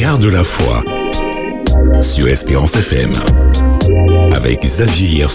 [0.00, 0.82] Garde la foi
[2.00, 3.12] sur Espérance FM
[4.34, 5.26] avec Xavier.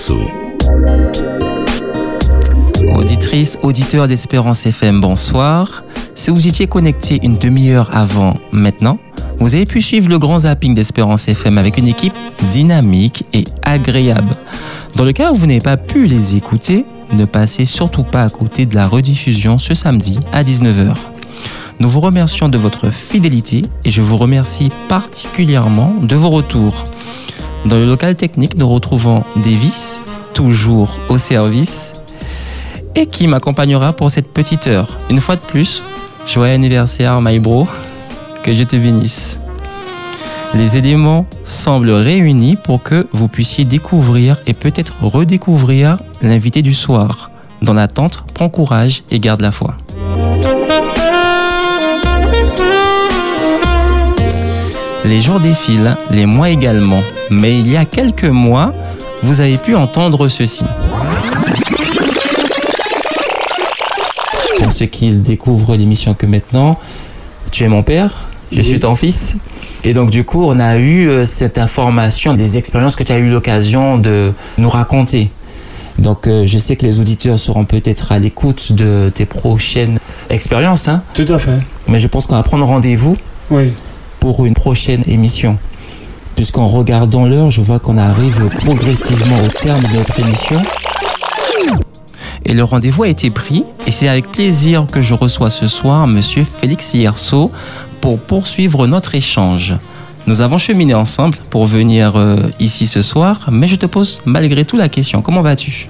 [2.95, 5.83] Auditrice, auditeur d'Espérance FM, bonsoir.
[6.15, 8.97] Si vous étiez connecté une demi-heure avant maintenant,
[9.37, 12.15] vous avez pu suivre le grand zapping d'Espérance FM avec une équipe
[12.49, 14.35] dynamique et agréable.
[14.95, 18.29] Dans le cas où vous n'avez pas pu les écouter, ne passez surtout pas à
[18.29, 20.95] côté de la rediffusion ce samedi à 19h.
[21.79, 26.83] Nous vous remercions de votre fidélité et je vous remercie particulièrement de vos retours.
[27.65, 29.99] Dans le local technique, nous retrouvons Davis,
[30.33, 31.91] toujours au service,
[32.95, 34.99] et qui m'accompagnera pour cette petite heure.
[35.09, 35.83] Une fois de plus,
[36.25, 37.67] joyeux anniversaire, my bro,
[38.41, 39.39] que je te bénisse.
[40.53, 47.31] Les éléments semblent réunis pour que vous puissiez découvrir et peut-être redécouvrir l'invité du soir.
[47.61, 49.75] Dans l'attente, prends courage et garde la foi.
[55.07, 58.73] Les jours défilent, les mois également, mais il y a quelques mois,
[59.23, 60.65] vous avez pu entendre ceci.
[64.61, 66.79] Pour ceux qui découvrent l'émission que maintenant,
[67.51, 68.11] tu es mon père,
[68.51, 69.35] je suis ton fils.
[69.83, 73.19] Et donc du coup, on a eu euh, cette information, des expériences que tu as
[73.19, 75.29] eu l'occasion de nous raconter.
[75.99, 79.99] Donc euh, je sais que les auditeurs seront peut-être à l'écoute de tes prochaines
[80.31, 80.87] expériences.
[80.87, 81.59] Hein, Tout à fait.
[81.87, 83.15] mais je pense qu'on va prendre rendez-vous
[83.51, 83.71] Oui.
[84.19, 85.57] Pour une prochaine émission.
[86.35, 90.61] Puisqu'en regardant l'heure, je vois qu'on arrive progressivement au terme de notre émission.
[92.43, 96.05] Et le rendez-vous a été pris, et c'est avec plaisir que je reçois ce soir
[96.07, 97.51] Monsieur Félix Hierceau
[98.01, 99.73] pour poursuivre notre échange.
[100.27, 104.65] Nous avons cheminé ensemble pour venir euh, ici ce soir, mais je te pose malgré
[104.65, 105.21] tout la question.
[105.21, 105.87] Comment vas-tu?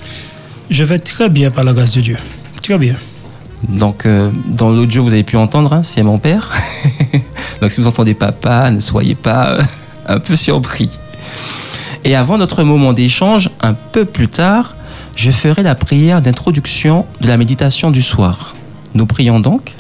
[0.70, 2.18] Je vais très bien par la grâce de Dieu.
[2.62, 2.96] Très bien.
[3.70, 6.52] Donc, euh, dans l'audio, vous avez pu entendre, hein, c'est mon père.
[7.62, 9.62] Donc, si vous entendez papa, ne soyez pas euh,
[10.08, 10.90] un peu surpris.
[12.04, 14.76] Et avant notre moment d'échange, un peu plus tard,
[15.16, 18.56] je ferai la prière d'introduction de la méditation du soir.
[18.94, 19.74] Nous prions donc.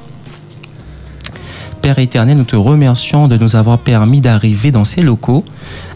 [1.81, 5.45] Père éternel, nous te remercions de nous avoir permis d'arriver dans ces locaux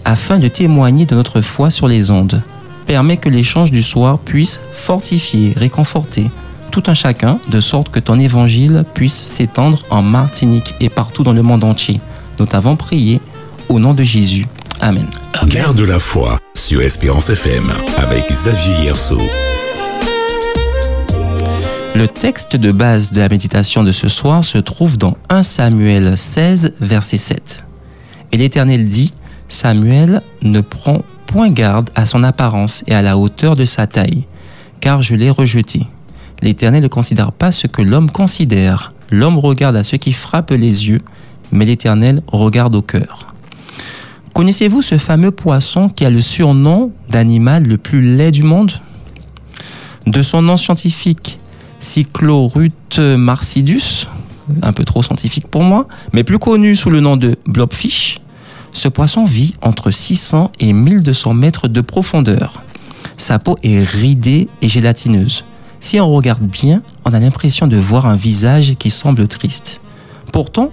[0.06, 2.44] afin de témoigner de notre foi sur les ondes.
[2.86, 6.30] Permets que l'échange du soir puisse fortifier, réconforter
[6.70, 11.34] tout un chacun, de sorte que ton évangile puisse s'étendre en Martinique et partout dans
[11.34, 12.00] le monde entier.
[12.40, 13.20] Nous t'avons prié
[13.68, 14.46] au nom de Jésus.
[14.82, 15.08] Amen.
[15.48, 19.20] Garde la foi sur Espérance FM avec Xavier Yerso.
[21.96, 26.18] Le texte de base de la méditation de ce soir se trouve dans 1 Samuel
[26.18, 27.66] 16, verset 7.
[28.32, 29.14] Et l'Éternel dit,
[29.50, 34.24] Samuel ne prend point garde à son apparence et à la hauteur de sa taille,
[34.80, 35.82] car je l'ai rejeté.
[36.42, 38.94] L'Éternel ne considère pas ce que l'homme considère.
[39.12, 41.02] L'homme regarde à ce qui frappe les yeux,
[41.52, 43.28] mais l'Éternel regarde au cœur.
[44.34, 48.72] Connaissez-vous ce fameux poisson qui a le surnom d'animal le plus laid du monde?
[50.06, 51.40] De son nom scientifique,
[51.80, 54.08] Cyclorute marcidus,
[54.62, 58.20] un peu trop scientifique pour moi, mais plus connu sous le nom de blobfish,
[58.72, 62.64] ce poisson vit entre 600 et 1200 mètres de profondeur.
[63.18, 65.44] Sa peau est ridée et gélatineuse.
[65.82, 69.82] Si on regarde bien, on a l'impression de voir un visage qui semble triste.
[70.32, 70.72] Pourtant,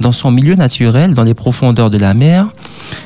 [0.00, 2.48] dans son milieu naturel, dans les profondeurs de la mer,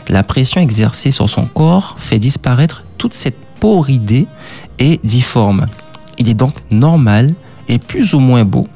[0.09, 4.27] la pression exercée sur son corps fait disparaître toute cette peau ridée
[4.79, 5.67] et difforme.
[6.19, 7.35] Il est donc normal
[7.69, 8.69] et plus ou moins beau.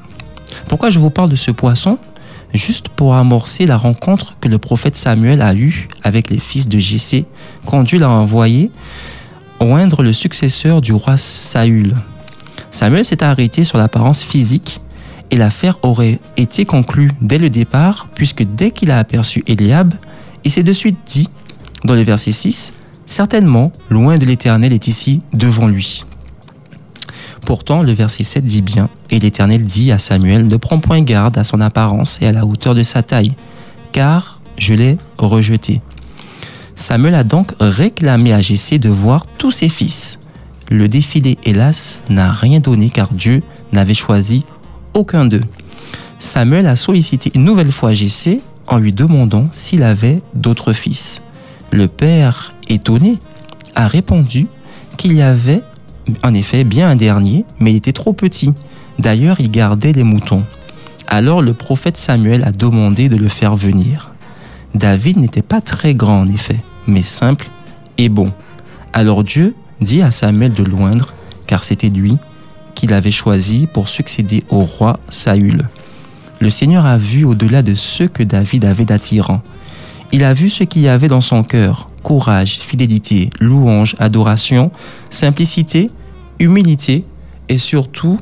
[0.67, 1.97] Pourquoi je vous parle de ce poisson?
[2.53, 6.77] Juste pour amorcer la rencontre que le prophète Samuel a eue avec les fils de
[6.77, 7.25] Jessé,
[7.65, 8.71] quand Dieu l'a envoyé
[9.59, 11.95] oindre le successeur du roi Saül.
[12.73, 14.81] Samuel s'est arrêté sur l'apparence physique
[15.29, 19.93] et l'affaire aurait été conclue dès le départ, puisque dès qu'il a aperçu Eliab,
[20.43, 21.29] il s'est de suite dit,
[21.85, 22.73] dans le verset 6,
[23.05, 26.03] Certainement, loin de l'Éternel est ici devant lui.
[27.45, 31.37] Pourtant, le verset 7 dit bien, et l'Éternel dit à Samuel, ne prends point garde
[31.37, 33.33] à son apparence et à la hauteur de sa taille,
[33.91, 35.81] car je l'ai rejeté.
[36.75, 40.17] Samuel a donc réclamé à Jessé de voir tous ses fils.
[40.69, 44.43] Le défilé, hélas, n'a rien donné car Dieu n'avait choisi
[44.93, 45.41] aucun d'eux.
[46.19, 51.21] Samuel a sollicité une nouvelle fois Jessé en lui demandant s'il avait d'autres fils.
[51.71, 53.17] Le père, étonné,
[53.75, 54.47] a répondu
[54.97, 55.61] qu'il y avait
[56.23, 58.53] en effet bien un dernier, mais il était trop petit.
[58.99, 60.43] D'ailleurs, il gardait les moutons.
[61.07, 64.11] Alors le prophète Samuel a demandé de le faire venir.
[64.75, 66.57] David n'était pas très grand en effet,
[66.87, 67.47] mais simple
[67.97, 68.31] et bon.
[68.93, 71.13] Alors Dieu dit à Samuel de loindre,
[71.47, 72.17] car c'était lui
[72.75, 75.67] qu'il avait choisi pour succéder au roi Saül.
[76.39, 79.41] Le Seigneur a vu au-delà de ce que David avait d'attirant.
[80.11, 81.89] Il a vu ce qu'il y avait dans son cœur.
[82.03, 84.71] Courage, fidélité, louange, adoration,
[85.09, 85.89] simplicité,
[86.39, 87.05] humilité
[87.49, 88.19] et surtout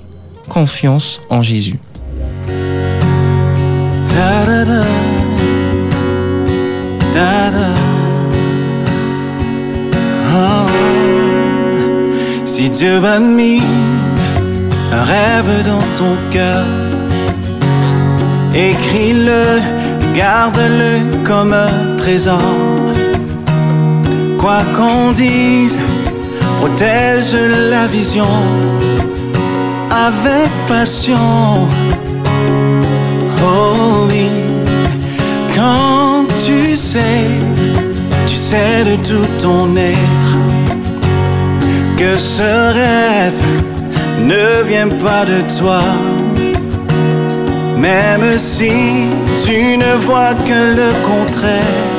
[0.48, 1.80] confiance en Jésus.
[12.54, 13.62] Si Dieu a mis
[14.92, 16.66] un rêve dans ton cœur,
[18.54, 19.62] écris-le,
[20.18, 22.42] garde-le comme un trésor.
[24.38, 25.80] Quoi qu'on dise,
[26.60, 27.34] protège
[27.70, 28.34] la vision
[29.90, 31.68] avec passion.
[33.42, 34.28] Oh oui,
[35.56, 37.30] quand tu sais,
[38.28, 40.31] tu sais de tout ton être
[42.02, 43.44] que ce rêve
[44.26, 45.84] ne vient pas de toi.
[47.78, 48.74] Même si
[49.46, 51.90] tu ne vois que le contraire,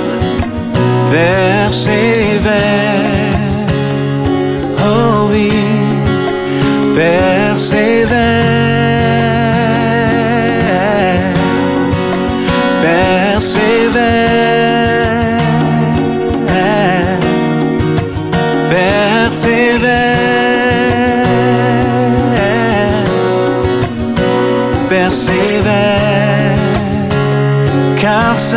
[1.12, 2.52] persévère.
[3.36, 3.41] Oh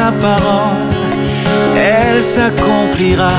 [0.05, 0.77] sa parole,
[1.75, 3.37] elle s'accomplira.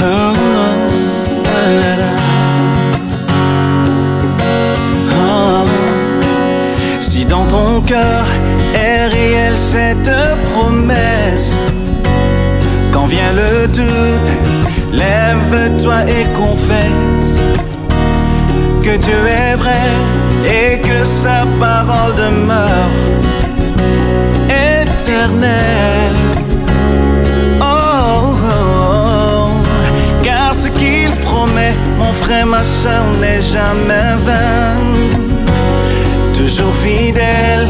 [0.00, 0.76] Oh, oh.
[5.22, 5.64] Oh.
[7.00, 8.24] Si dans ton cœur
[8.74, 10.12] est réelle cette
[10.52, 11.56] promesse,
[12.92, 14.30] quand vient le doute,
[14.92, 17.59] lève-toi et confesse
[18.82, 19.88] que Dieu est vrai
[20.44, 22.90] et que sa parole demeure
[24.48, 26.16] éternelle.
[27.60, 29.50] Oh, oh, oh.
[30.22, 34.80] car ce qu'il promet, mon frère, ma soeur, n'est jamais vain
[36.40, 37.68] toujours fidèle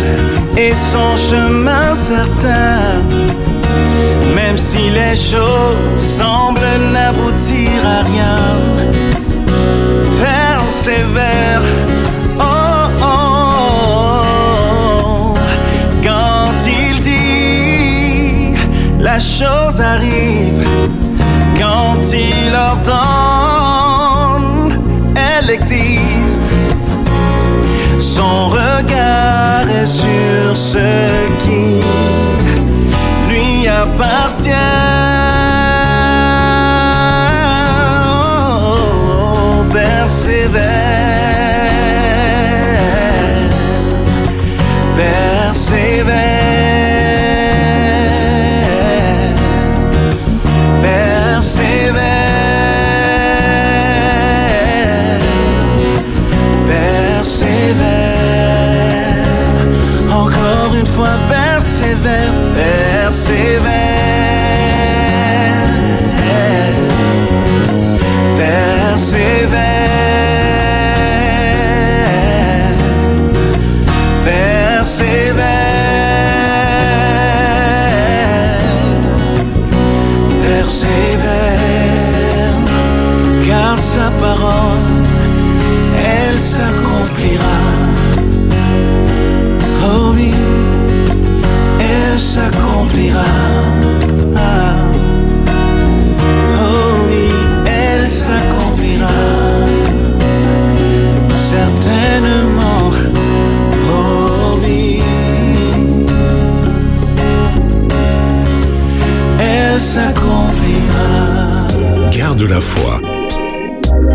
[0.56, 3.02] et son chemin certain.
[4.34, 8.38] Même si les choses semblent n'aboutir à rien,
[12.38, 15.34] Oh, oh, oh.
[16.02, 18.54] Quand il dit,
[18.98, 20.66] la chose arrive.
[21.58, 24.00] Quand il ordonne,
[25.16, 26.42] elle existe.
[27.98, 30.78] Son regard est sur ce
[31.44, 31.82] qui
[33.28, 34.50] lui appartient.
[38.62, 39.64] Oh,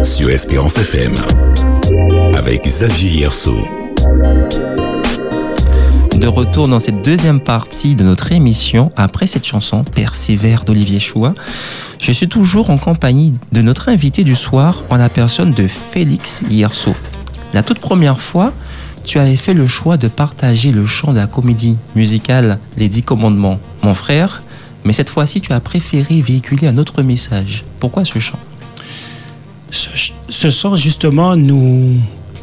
[0.03, 1.13] sur Espérance FM
[2.37, 3.55] avec Xavier Yerso.
[6.15, 11.33] De retour dans cette deuxième partie de notre émission, après cette chanson Persévère d'Olivier Choua,
[11.99, 16.43] je suis toujours en compagnie de notre invité du soir en la personne de Félix
[16.49, 16.95] Yerso.
[17.53, 18.53] La toute première fois,
[19.03, 23.03] tu avais fait le choix de partager le chant de la comédie musicale Les Dix
[23.03, 24.43] Commandements, mon frère,
[24.85, 27.63] mais cette fois-ci, tu as préféré véhiculer un autre message.
[27.79, 28.39] Pourquoi ce chant?
[29.71, 29.89] Ce,
[30.29, 31.91] ce son, justement, nous,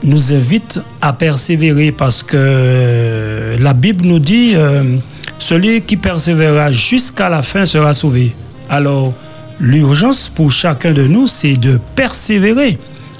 [0.02, 4.96] nous invite à persévérer parce que la Bible nous dit euh,
[5.38, 8.32] celui qui persévérera jusqu'à la fin sera sauvé.
[8.68, 9.14] Alors,
[9.61, 12.78] l'urgence pour chacun de nous, c'est de persévérer.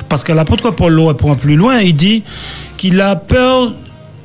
[0.09, 2.25] Parce que l'apôtre Paul le reprend plus loin, il dit
[2.77, 3.73] qu'il a peur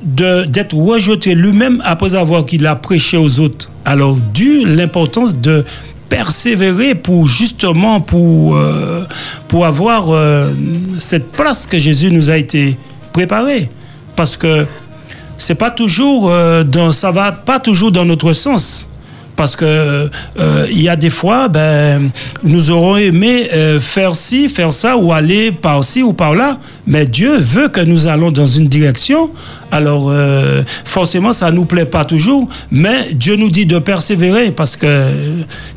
[0.02, 3.70] d'être rejeté lui-même après avoir qu'il a prêché aux autres.
[3.84, 5.64] Alors, dû l'importance de
[6.08, 9.04] persévérer pour justement pour, euh,
[9.48, 10.48] pour avoir euh,
[10.98, 12.76] cette place que Jésus nous a été
[13.12, 13.68] préparée.
[14.16, 14.66] Parce que
[15.36, 18.86] c'est pas toujours euh, dans, ça va pas toujours dans notre sens.
[19.38, 22.10] Parce que euh, il y a des fois, ben,
[22.42, 26.58] nous aurons aimé euh, faire ci, faire ça, ou aller par ci ou par là,
[26.88, 29.30] mais Dieu veut que nous allons dans une direction.
[29.70, 34.74] Alors, euh, forcément, ça nous plaît pas toujours, mais Dieu nous dit de persévérer parce
[34.76, 35.12] que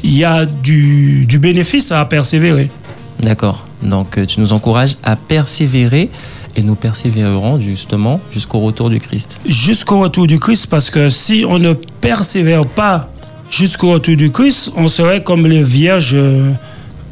[0.03, 2.71] il y a du, du bénéfice à persévérer.
[3.19, 3.67] D'accord.
[3.83, 6.09] Donc tu nous encourages à persévérer
[6.55, 9.39] et nous persévérerons justement jusqu'au retour du Christ.
[9.45, 13.10] jusqu'au retour du Christ, parce que si on ne persévère pas
[13.51, 16.51] jusqu'au retour du Christ, on serait comme les vierges euh,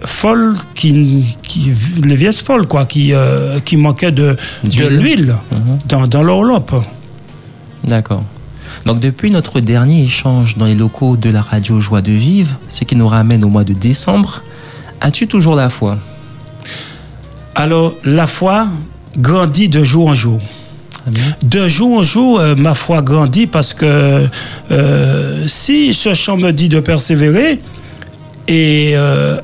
[0.05, 1.72] folles, qui, qui,
[2.03, 4.36] les vierges folles, quoi, qui, euh, qui manquaient de,
[4.89, 5.79] l'huile Mhm.
[5.88, 6.63] dans, dans.
[7.84, 8.24] D'accord.
[8.86, 12.84] Donc depuis notre dernier échange dans les locaux de la radio Joie de Vivre, ce
[12.86, 14.41] qui nous ramène au mois de décembre,
[15.01, 15.98] as-tu toujours la foi?
[17.55, 18.67] Alors, la foi
[19.17, 20.39] grandit de jour en jour.
[21.44, 24.27] De jour en jour, euh, ma foi grandit parce que
[24.72, 27.60] euh, si ce chant me dit de persévérer,
[28.48, 29.38] et euh,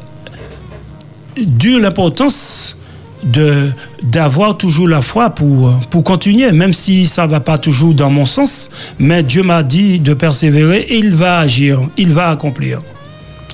[1.80, 2.78] l'importance
[3.24, 3.72] de
[4.04, 8.26] d'avoir toujours la foi pour, pour continuer, même si ça va pas toujours dans mon
[8.26, 8.70] sens,
[9.00, 12.80] mais Dieu m'a dit de persévérer et il va agir, il va accomplir.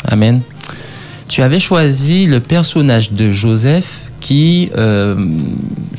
[0.06, 0.42] Amen.
[1.28, 5.16] Tu avais choisi le personnage de Joseph qui, euh,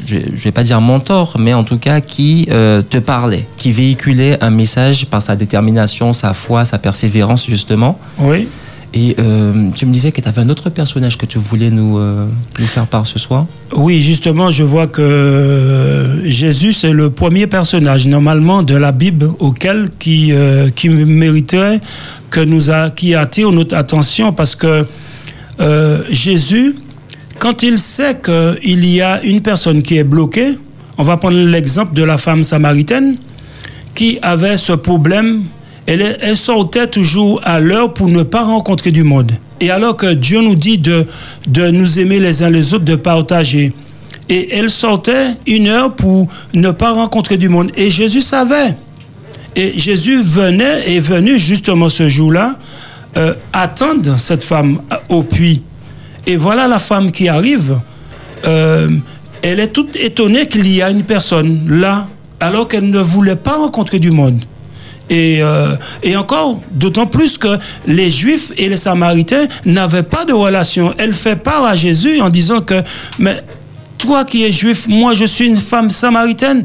[0.07, 3.73] je ne vais pas dire mentor, mais en tout cas qui euh, te parlait, qui
[3.73, 7.99] véhiculait un message par sa détermination, sa foi, sa persévérance justement.
[8.19, 8.49] Oui.
[8.95, 11.99] Et euh, tu me disais que tu avais un autre personnage que tu voulais nous,
[11.99, 12.27] euh,
[12.59, 13.47] nous faire part ce soir.
[13.75, 19.89] Oui, justement, je vois que Jésus, c'est le premier personnage, normalement, de la Bible auquel
[19.99, 21.81] qui, euh, qui mériterait
[22.29, 24.87] que nous a, qui attire notre attention parce que
[26.11, 26.75] Jésus,
[27.43, 30.57] quand il sait qu'il y a une personne qui est bloquée,
[30.97, 33.17] on va prendre l'exemple de la femme samaritaine
[33.97, 35.43] qui avait ce problème.
[35.87, 39.33] Elle, sortait toujours à l'heure pour ne pas rencontrer du monde.
[39.61, 41.05] Et alors que Dieu nous dit de,
[41.49, 43.73] de nous aimer les uns les autres, de partager.
[44.29, 47.73] Et elle sortait une heure pour ne pas rencontrer du monde.
[47.77, 48.77] Et Jésus savait.
[49.57, 52.57] Et Jésus venait, est venu justement ce jour-là,
[53.17, 55.63] euh, attendre cette femme au puits.
[56.27, 57.79] Et voilà la femme qui arrive.
[58.47, 58.89] Euh,
[59.43, 62.07] elle est toute étonnée qu'il y a une personne là,
[62.41, 64.41] alors qu'elle ne voulait pas rencontrer du monde.
[65.11, 70.33] Et, euh, et encore, d'autant plus que les Juifs et les Samaritains n'avaient pas de
[70.33, 70.95] relation.
[70.97, 72.83] Elle fait part à Jésus en disant que,
[73.19, 73.43] mais
[73.99, 76.65] toi qui es juif, moi je suis une femme samaritaine,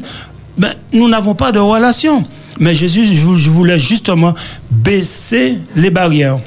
[0.56, 2.24] ben, nous n'avons pas de relation.
[2.58, 4.34] Mais Jésus je vou- je voulais justement
[4.70, 6.38] baisser les barrières.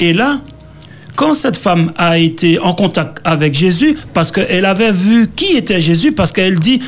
[0.00, 0.40] Et là,
[1.16, 5.80] quand cette femme a été en contact avec Jésus, parce qu'elle avait vu qui était
[5.80, 6.80] Jésus, parce qu'elle dit,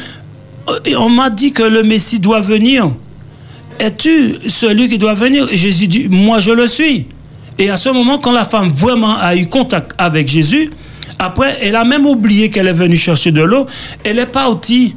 [0.69, 2.91] Euh, on m'a dit que le Messie doit venir.
[3.79, 5.47] Es-tu celui qui doit venir?
[5.51, 7.07] Et Jésus dit, moi je le suis.
[7.59, 10.71] Et à ce moment, quand la femme vraiment a eu contact avec Jésus,
[11.19, 13.67] après, elle a même oublié qu'elle est venue chercher de l'eau.
[14.05, 14.97] Elle est partie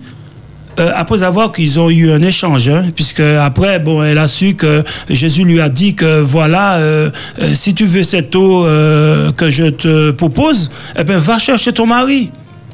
[0.80, 4.56] euh, après avoir qu'ils ont eu un échange, hein, puisque après, bon, elle a su
[4.56, 7.10] que Jésus lui a dit que voilà, euh,
[7.42, 8.64] euh, si tu veux cette eau
[9.36, 12.32] que je te propose, eh ben va chercher ton mari.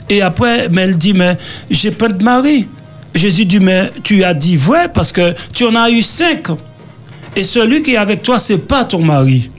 [0.09, 1.37] Et après, mais elle dit mais
[1.71, 2.67] j'ai pas de mari.
[3.15, 6.47] Jésus dit mais tu as dit vrai parce que tu en as eu cinq.
[7.35, 9.49] Et celui qui est avec toi, c'est pas ton mari.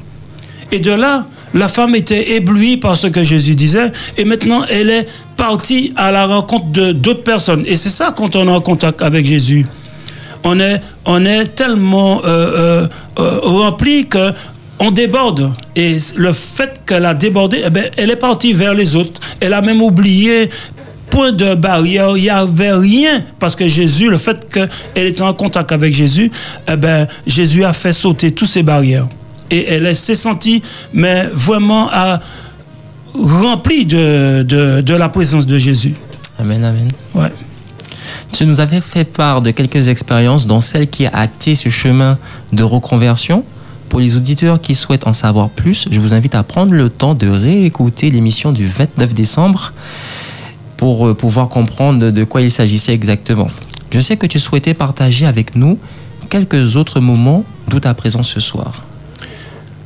[0.72, 3.90] Et de là, la femme était éblouie par ce que Jésus disait.
[4.16, 7.64] Et maintenant, elle est partie à la rencontre de d'autres personnes.
[7.66, 9.66] Et c'est ça quand on est en contact avec Jésus.
[10.44, 12.88] On est, on est tellement euh, euh,
[13.18, 14.32] euh, rempli que
[14.78, 15.50] on déborde.
[15.74, 19.20] Et le fait qu'elle a débordé, eh ben, elle est partie vers les autres.
[19.40, 20.48] Elle a même oublié
[21.10, 23.24] point de barrière, il n'y avait rien.
[23.38, 26.30] Parce que Jésus, le fait qu'elle était en contact avec Jésus,
[26.70, 29.08] eh ben, Jésus a fait sauter toutes ces barrières.
[29.50, 30.60] Et elle s'est sentie,
[30.92, 32.20] mais vraiment à,
[33.18, 35.94] remplie de, de, de la présence de Jésus.
[36.38, 36.88] Amen, amen.
[37.14, 37.32] Ouais.
[38.32, 42.18] Tu nous avais fait part de quelques expériences, dont celle qui a acté ce chemin
[42.52, 43.44] de reconversion.
[43.88, 47.14] Pour les auditeurs qui souhaitent en savoir plus, je vous invite à prendre le temps
[47.14, 49.72] de réécouter l'émission du 29 décembre
[50.76, 53.46] pour euh, pouvoir comprendre de- de quoi il s'agissait exactement.
[53.92, 55.78] Je sais que tu souhaitais partager avec nous
[56.28, 58.84] quelques autres moments d'où ta présence ce soir.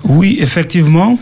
[0.04, 1.18] Oui, effectivement.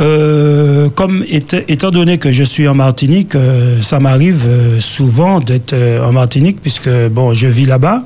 [0.00, 5.74] Euh, comme étant donné que je suis en Martinique, euh, ça m'arrive euh, souvent d'être
[5.74, 8.02] en Martinique puisque bon, je vis là-bas.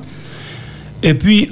[1.03, 1.49] Et puis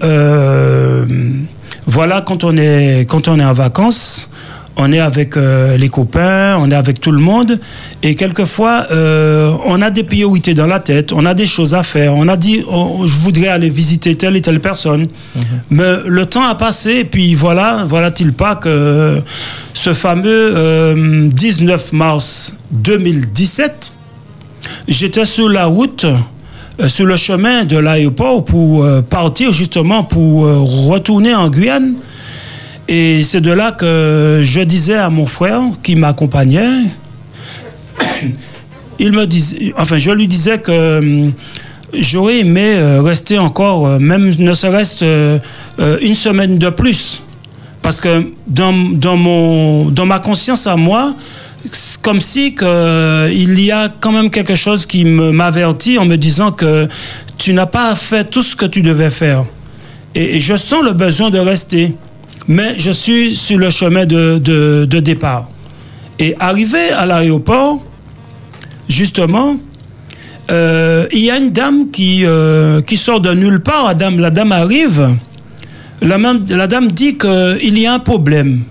[1.88, 4.30] voilà, quand on est quand on est en vacances,
[4.78, 7.60] on est avec euh, les copains, on est avec tout le monde,
[8.04, 11.84] et quelquefois, euh, on a des priorités dans la tête, on a des choses à
[11.84, 15.42] faire, on a dit, oh, je voudrais aller visiter telle et telle personne, mhm.
[15.72, 19.22] mais le temps a passé, et puis voilà, voilà-t-il pas que
[19.74, 20.54] ce fameux
[21.32, 23.94] 19 euh, mars 2017,
[24.88, 26.06] j'étais sur la route,
[26.88, 30.46] sur le chemin de l'aéroport pour partir justement pour
[30.88, 31.96] retourner en Guyane.
[32.94, 36.88] Et c'est de là que je disais à mon frère qui m'accompagnait,
[39.00, 41.32] il me disait, enfin, je lui disais que hum,
[41.94, 45.40] j'aurais aimé euh, rester encore, euh, même ne serait-ce euh,
[46.02, 47.24] une semaine de plus.
[47.82, 51.16] Parce que dans, dans, mon, dans ma conscience à moi,
[51.72, 56.18] c'est comme si que, il y a quand même quelque chose qui m'avertit en me
[56.18, 56.90] disant que
[57.38, 59.46] tu n'as pas fait tout ce que tu devais faire.
[60.14, 61.96] et je sens le besoin de rester
[62.48, 65.48] mais je suis sur le chemin de, de, départ.
[66.20, 67.84] Et arrivé à l'aéroport,
[68.90, 69.58] justement,
[70.52, 73.86] euh, il y a une dame qui, euh, qui sort de nulle part.
[73.86, 75.10] La dame, la dame arrive.
[76.02, 78.62] La, dame dit qu'il y a un problème.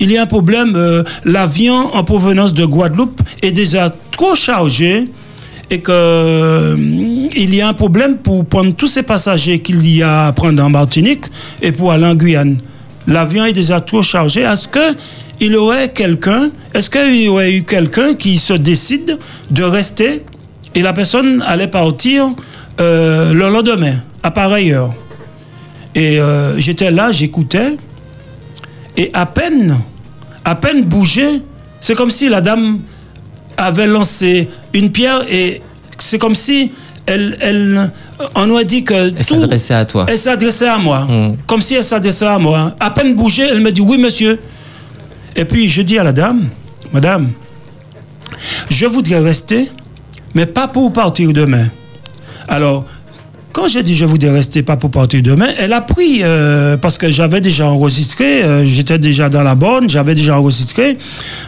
[0.00, 0.74] Il y a un problème.
[0.76, 5.08] Euh, l'avion en provenance de Guadeloupe est déjà trop chargé
[5.70, 10.32] et qu'il y a un problème pour prendre tous ces passagers qu'il y a à
[10.32, 11.24] prendre en Martinique
[11.62, 12.58] et pour aller en Guyane
[13.06, 14.42] l'avion est déjà trop chargé.
[14.42, 19.18] Est-ce qu'il y aurait quelqu'un, est-ce qu'il y aurait eu quelqu'un qui se décide
[19.50, 20.22] de rester
[20.74, 22.34] et la personne allait partir
[22.80, 24.94] euh, le lendemain, à pareille heure.
[25.94, 27.76] Et euh, j'étais là, j'écoutais,
[28.96, 29.78] et à peine,
[30.44, 31.42] à peine bougé,
[31.80, 32.80] c'est comme si la dame
[33.56, 35.60] avait lancé une pierre et
[35.98, 36.72] c'est comme si
[37.06, 37.92] elle, elle,
[38.34, 38.94] on a dit que.
[39.16, 40.06] Elle s'adressait à toi.
[40.08, 41.00] Elle s'adressait à moi.
[41.00, 41.36] Hmm.
[41.46, 42.74] Comme si elle s'adressait à moi.
[42.78, 44.38] À peine bougée, elle me dit oui, monsieur.
[45.36, 46.48] Et puis je dis à la dame,
[46.92, 47.32] madame,
[48.70, 49.70] je voudrais rester,
[50.34, 51.68] mais pas pour partir demain.
[52.48, 52.84] Alors,
[53.52, 56.98] quand j'ai dit je voudrais rester pas pour partir demain, elle a pris, euh, parce
[56.98, 60.98] que j'avais déjà enregistré, euh, j'étais déjà dans la borne, j'avais déjà enregistré,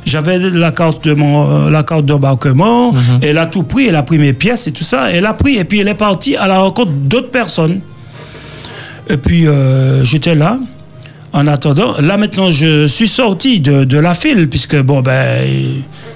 [0.04, 3.20] j'avais la carte de mon, euh, la carte d'embarquement, mhm.
[3.22, 5.56] elle a tout pris, elle a pris mes pièces et tout ça, elle a pris,
[5.56, 7.80] et puis elle est partie à la rencontre d'autres personnes.
[9.08, 9.46] Et puis
[10.02, 10.58] j'étais là,
[11.34, 11.94] en attendant.
[12.00, 15.46] Là maintenant, je suis sorti de, de la file, puisque bon, ben,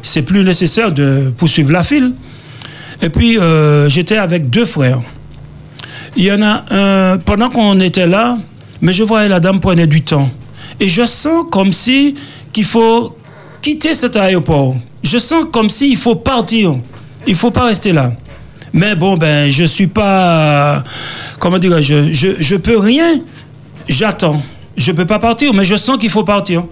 [0.01, 2.12] c'est plus nécessaire de poursuivre la file.
[3.03, 3.37] Et puis
[3.88, 5.01] j'étais avec deux frères.
[6.19, 8.39] Il y en a un, pendant qu'on était là,
[8.81, 10.29] mais je voyais la dame prenait du temps.
[10.81, 12.17] Et je sens comme si
[12.53, 13.17] qu'il faut
[13.63, 14.75] quitter cet aéroport.
[15.05, 16.75] Je sens comme s'il faut partir.
[17.29, 18.13] Il faut pas rester là.
[18.73, 20.83] Mais bon, ben, je suis pas.
[21.39, 23.21] Comment dire je, je, peux rien.
[23.89, 24.43] J'attends.
[24.77, 26.65] Je peux pas partir, mais je sens qu'il faut partir.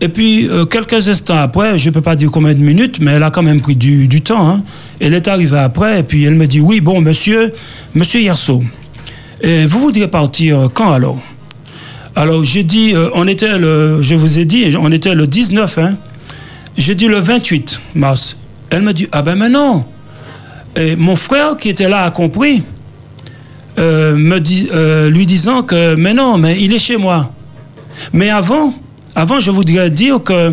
[0.00, 3.12] Et puis, euh, quelques instants après, je ne peux pas dire combien de minutes, mais
[3.12, 4.48] elle a quand même pris du, temps.
[4.48, 4.62] Hein.
[5.00, 7.52] Elle est arrivée après, et puis elle me dit Oui, bon, monsieur,
[7.94, 8.62] monsieur Yerso,
[9.42, 11.18] vous voudriez partir quand alors?
[12.18, 14.00] Alors, j'ai dit euh, On était le.
[14.00, 15.96] Je vous ai dit, on était le 19, hein.
[16.76, 18.38] J'ai dit le 28 mars.
[18.70, 19.84] Elle me dit Ah ben, mais non
[20.76, 22.62] Et mon frère qui était là a compris,
[23.78, 27.32] euh, me lui disant que Mais non, mais il est chez moi.
[28.14, 28.74] Mais avant,
[29.16, 30.52] avant, je voudrais dire que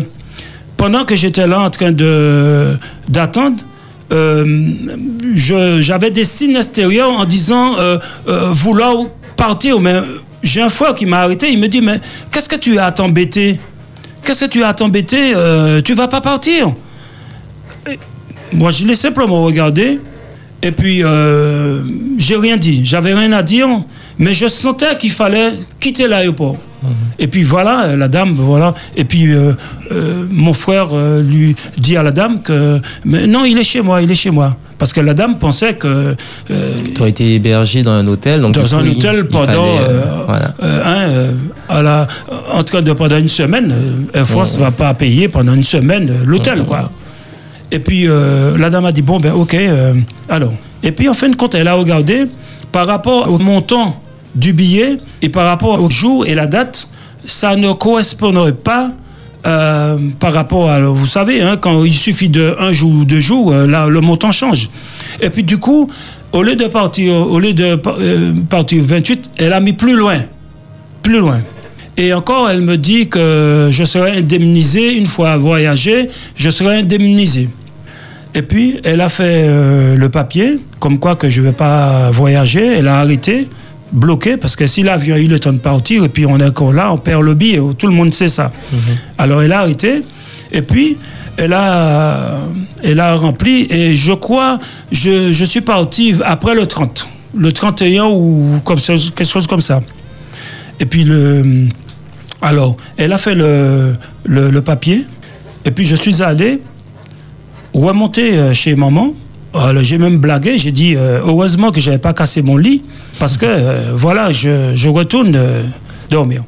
[0.78, 3.62] pendant que j'étais là en train d'attendre,
[4.10, 8.96] euh, j'avais des signes extérieurs en disant euh, euh, vouloir
[9.36, 9.80] partir.
[9.80, 9.96] Mais
[10.42, 11.52] j'ai un frère qui m'a arrêté.
[11.52, 12.00] Il me dit Mais
[12.30, 13.60] qu'est-ce que tu as à t'embêter?
[14.22, 15.34] Qu'est-ce que tu as à t'embêter?
[15.84, 16.72] Tu vas pas partir.
[18.50, 20.00] moi, je l'ai simplement regardé.
[20.62, 21.02] Et puis,
[22.16, 22.86] j'ai rien dit.
[22.86, 23.68] J'avais rien à dire.
[24.18, 26.56] Mais je sentais qu'il fallait quitter l'aéroport.
[27.18, 28.74] Et puis voilà, euh, la dame, voilà.
[28.96, 29.52] Et puis euh,
[29.92, 30.88] euh, mon frère
[31.22, 34.30] lui dit à la dame que mais non, il est chez moi, il est chez
[34.30, 34.56] moi.
[34.76, 36.14] Parce que la dame pensait que.
[36.46, 38.40] tu as été hébergé dans un hôtel.
[38.40, 39.76] Donc dans un hôtel pendant.
[40.26, 40.54] voilà.
[41.68, 42.06] à la,
[42.52, 43.74] en tout cas, de, pendant une semaine.
[44.12, 46.90] Air France ne va pas payer pendant une semaine l'hôtel, quoi.
[47.70, 48.06] Et puis
[48.58, 49.56] la dame a dit bon, ben ok,
[50.28, 50.52] alors.
[50.82, 52.26] Et puis en fin de compte, elle a regardé
[52.70, 53.98] par rapport au montant
[54.34, 56.88] du billet et par rapport au jour et la date,
[57.24, 58.92] ça ne correspondrait pas
[59.46, 63.20] euh, par rapport à, vous savez, hein, quand il suffit de un jour ou deux
[63.20, 64.70] jours, euh, là, le montant change.
[65.20, 65.90] Et puis du coup,
[66.32, 70.16] au lieu de partir, au lieu de euh, partir 28, elle a mis plus loin,
[71.02, 71.40] plus loin.
[71.96, 77.48] Et encore, elle me dit que je serai indemnisé une fois voyagé, je serai indemnisé.
[78.34, 82.10] Et puis, elle a fait euh, le papier, comme quoi que je ne vais pas
[82.10, 82.66] voyager.
[82.66, 83.48] Elle a arrêté,
[83.92, 86.44] bloqué, parce que si l'avion a eu le temps de partir, et puis on est
[86.46, 87.60] encore là, on perd le billet.
[87.78, 88.50] Tout le monde sait ça.
[89.18, 90.02] Alors, elle a arrêté.
[90.52, 90.96] Et puis,
[91.36, 92.38] elle a,
[92.82, 93.66] elle a rempli.
[93.70, 94.58] Et je crois,
[94.92, 97.08] je, je suis parti après le 30.
[97.36, 99.80] Le 31 ou comme ça, quelque chose comme ça.
[100.80, 101.66] Et puis, le,
[102.42, 103.92] alors, elle a fait le,
[104.24, 105.06] le, le papier.
[105.64, 106.60] Et puis, je suis allé
[107.72, 109.14] remonter euh, chez maman.
[109.54, 112.82] Alors, j'ai même blagué, j'ai dit euh, heureusement que j'avais pas cassé mon lit
[113.20, 115.62] parce que euh, voilà, je, je retourne euh,
[116.10, 116.42] dormir.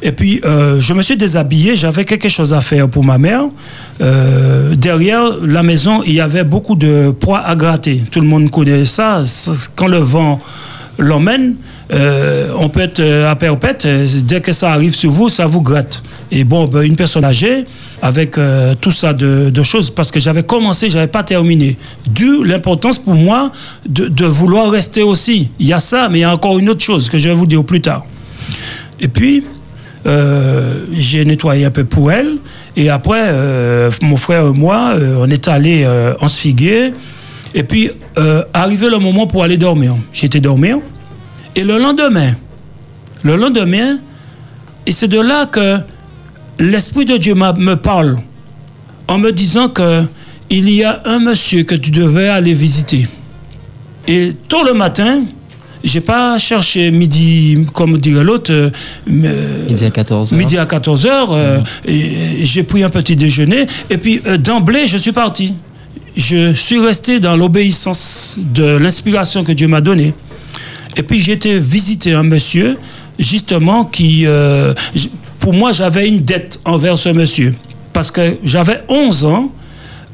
[0.00, 3.42] Et puis euh, je me suis déshabillé, j'avais quelque chose à faire pour ma mère.
[4.00, 8.02] Euh, derrière la maison, il y avait beaucoup de pois à gratter.
[8.10, 9.22] Tout le monde connaît ça.
[9.74, 10.38] Quand le vent
[10.98, 11.56] l'emmène,
[11.92, 13.84] euh, on peut être euh, à perpète.
[13.86, 16.02] euh, Dès que ça arrive sur vous, ça vous gratte.
[16.30, 17.66] Et bon, ben, une personne âgée,
[18.02, 21.76] avec euh, tout ça de, choses, parce que j'avais commencé, j'avais pas terminé.
[22.06, 23.50] D'où l'importance pour moi
[23.88, 25.50] de, vouloir rester aussi.
[25.58, 27.34] Il y a ça, mais il y a encore une autre chose que je vais
[27.34, 28.04] vous dire plus tard.
[29.00, 29.44] Et puis,
[30.06, 32.36] euh, j'ai nettoyé un peu pour elle.
[32.76, 35.86] Et après, euh, mon frère et moi, on est allé
[36.20, 36.92] en se figuer.
[37.54, 37.90] Et puis,
[38.54, 39.96] arrivé le moment pour aller dormir.
[40.12, 40.78] J'étais dormir.
[41.56, 42.34] Et le lendemain,
[43.24, 43.98] le lendemain,
[44.86, 45.78] et c'est de là que
[46.58, 48.18] l'Esprit de Dieu me parle
[49.06, 50.04] en me disant que
[50.50, 53.06] il y a un monsieur que tu devais aller visiter.
[54.06, 55.24] Et tôt le matin,
[55.84, 58.70] j'ai pas cherché midi, comme dirait l'autre, euh,
[59.06, 60.34] Midi à 14h.
[60.34, 64.96] midi à 14h, et, et j'ai pris un petit déjeuner, et puis euh, d'emblée, je
[64.96, 65.54] suis parti.
[66.16, 70.14] Je suis resté dans l'obéissance de l'inspiration que Dieu m'a donnée.
[70.96, 72.76] Et puis j'ai été visiter un monsieur,
[73.18, 74.26] justement, qui...
[75.52, 77.54] moi, j'avais une dette envers ce monsieur.
[77.92, 79.52] Parce que j'avais 11 ans.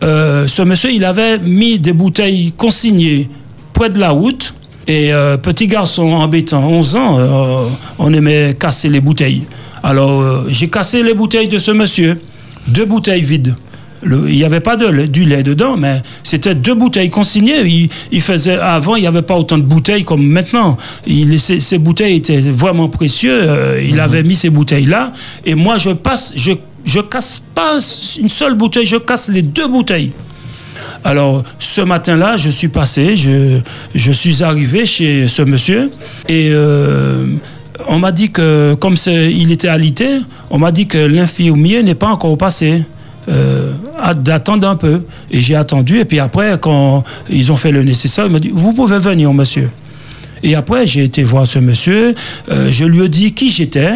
[0.03, 3.29] euh, ce monsieur, il avait mis des bouteilles consignées
[3.73, 4.55] près de la route.
[4.87, 7.67] Et euh, petit garçon embêtant, 11 ans, euh,
[7.99, 9.45] on aimait casser les bouteilles.
[9.83, 12.21] Alors, j'ai cassé les bouteilles de ce monsieur.
[12.69, 13.55] Deux bouteilles vides.
[14.07, 17.61] Il n'y avait pas de lait- du lait dedans, mais c'était deux bouteilles consignées.
[17.65, 20.77] Il, il faisait, avant, il n'y avait pas autant de bouteilles comme maintenant.
[21.07, 23.45] Il, ces, ces bouteilles étaient vraiment précieuses.
[23.49, 25.13] Euh, il avait mis ces bouteilles-là.
[25.45, 26.53] Et moi, je passe, je,
[26.85, 27.79] je casse pas
[28.21, 30.13] une seule bouteille, je casse les deux bouteilles.
[31.05, 33.59] Alors, ce matin-là, je suis passé, je,
[33.95, 35.91] je suis arrivé chez ce monsieur
[36.29, 37.27] et euh,
[37.87, 42.09] on m'a dit que, comme il était alité, on m'a dit que l'infirmier n'est pas
[42.09, 42.83] encore passé.
[43.29, 43.73] Euh,
[44.17, 45.03] d'attendre un peu.
[45.31, 45.99] Et j'ai attendu.
[45.99, 49.33] Et puis après, quand ils ont fait le nécessaire, il m'a dit Vous pouvez venir,
[49.33, 49.71] monsieur.
[50.43, 52.15] Et après, j'ai été voir ce monsieur.
[52.51, 53.95] euh, je lui ai dit qui j'étais,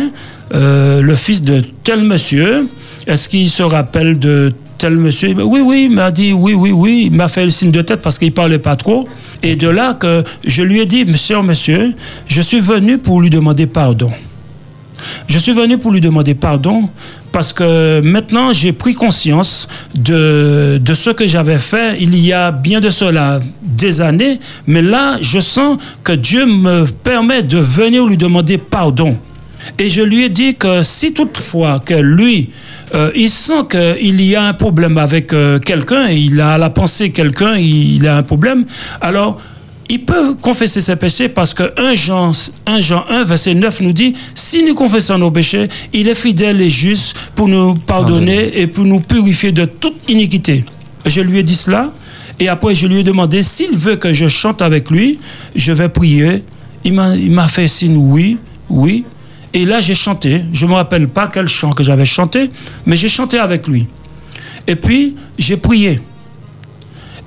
[0.54, 2.68] euh, le fils de tel monsieur.
[3.06, 5.34] Est-ce qu'il se rappelle de tel monsieur?
[5.34, 7.08] Ben Oui, oui, il m'a dit oui, oui, oui.
[7.10, 9.06] Il m'a fait le signe de tête parce qu'il parlait pas trop.
[9.42, 11.92] Et de là que je lui ai dit, monsieur, monsieur,
[12.26, 14.10] je suis venu pour lui demander pardon.
[15.26, 16.88] Je suis venu pour lui demander pardon
[17.32, 22.80] parce que maintenant j'ai pris conscience de, ce que j'avais fait il y a bien
[22.80, 28.16] de cela des années, mais là je sens que Dieu me permet de venir lui
[28.16, 29.16] demander pardon.
[29.78, 32.50] Et je lui ai dit que si toutefois que lui,
[32.94, 36.70] euh, il sent qu'il y a un problème avec euh, quelqu'un, il a à la
[36.70, 38.64] pensée quelqu'un, il a un problème,
[39.00, 39.40] alors
[39.88, 42.32] il peut confesser ses péchés parce que 1 Jean,
[42.66, 46.60] 1 Jean 1, verset 9 nous dit, si nous confessons nos péchés, il est fidèle
[46.60, 50.64] et juste pour nous pardonner et pour nous purifier de toute iniquité.
[51.06, 51.90] Je lui ai dit cela
[52.38, 55.18] et après je lui ai demandé s'il veut que je chante avec lui,
[55.56, 56.44] je vais prier.
[56.84, 58.36] Il m'a il m'a fait signe oui,
[58.68, 59.04] oui.
[59.54, 60.42] Et là j'ai chanté.
[60.52, 62.50] Je ne me rappelle pas quel chant que j'avais chanté,
[62.84, 63.86] mais j'ai chanté avec lui.
[64.66, 66.00] Et puis j'ai prié.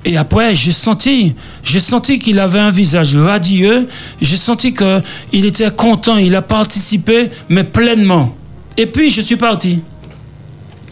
[0.04, 3.86] Et après, j'ai senti, j'ai senti qu'il avait un visage radieux.
[4.20, 6.16] J'ai senti qu'il était content.
[6.16, 8.36] Il a participé, mais pleinement.
[8.76, 9.82] Et puis, je suis parti.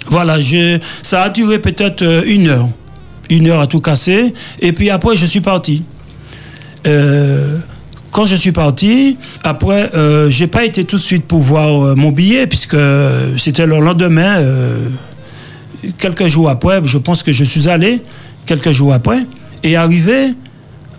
[0.06, 0.38] Voilà,
[1.02, 2.68] ça a duré peut-être euh, une heure.
[3.30, 4.32] Une heure à tout casser.
[4.60, 5.82] Et puis après, je suis parti.
[6.86, 7.58] Euh,
[8.10, 11.94] quand je suis parti, après, euh, j'ai pas été tout de suite pour voir euh,
[11.94, 12.76] mon billet, puisque
[13.36, 14.44] c'était le lendemain.
[15.98, 18.02] quelques jours après, je pense que je suis allé,
[18.50, 19.26] quelques jours après,
[19.62, 20.32] et arrivé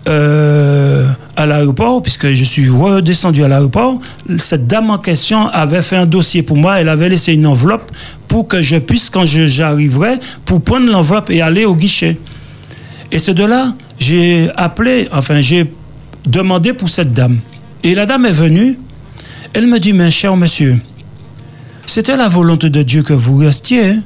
[0.08, 4.00] euh, à l'aéroport, puisque je suis redescendu à l'aéroport,
[4.38, 7.92] cette dame en question avait fait un dossier pour moi, elle avait laissé une enveloppe
[8.26, 12.16] pour que je puisse, quand j'arriverai, pour prendre l'enveloppe et aller au guichet.
[13.10, 15.70] Et c'est de là, j'ai appelé, enfin, j'ai
[16.24, 17.38] demandé pour cette dame.
[17.84, 18.78] Et la dame est venue,
[19.52, 20.78] elle me dit, mais cher monsieur,
[21.84, 23.84] c'était la volonté de Dieu que vous restiez.
[23.90, 24.00] hein.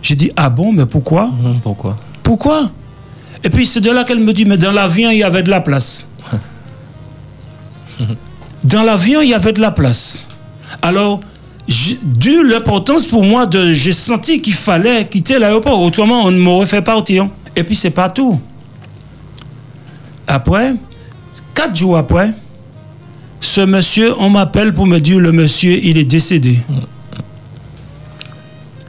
[0.00, 1.28] J'ai dit, ah bon, mais pourquoi?
[1.62, 1.94] Pourquoi?
[2.30, 2.70] Pourquoi?
[3.42, 5.50] Et puis c'est de là qu'elle me dit, mais dans l'avion, il y avait de
[5.50, 6.06] la place.
[8.62, 10.28] Dans l'avion, il y avait de la place.
[10.80, 11.18] Alors,
[11.66, 13.72] j'ai- dû l'importance pour moi de.
[13.72, 15.82] J'ai senti qu'il fallait quitter l'aéroport.
[15.82, 17.26] Autrement, on m'aurait fait partir.
[17.56, 18.40] Et puis, c'est pas tout.
[20.28, 20.76] Après,
[21.52, 22.32] quatre jours après,
[23.40, 26.60] ce monsieur, on m'appelle pour me dire le monsieur, il est décédé.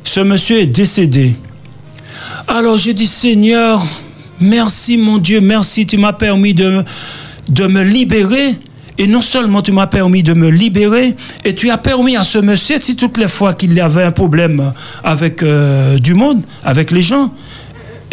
[0.03, 1.33] Ce monsieur est décédé.
[2.47, 3.85] Alors j'ai dit, Seigneur,
[4.39, 6.83] merci mon Dieu, merci, tu m'as permis de,
[7.67, 8.55] me libérer.
[8.97, 12.37] Et non seulement tu m'as permis de me libérer, et tu as permis à ce
[12.37, 17.01] monsieur, si toutes les fois qu'il avait un problème avec euh, du monde, avec les
[17.01, 17.33] gens,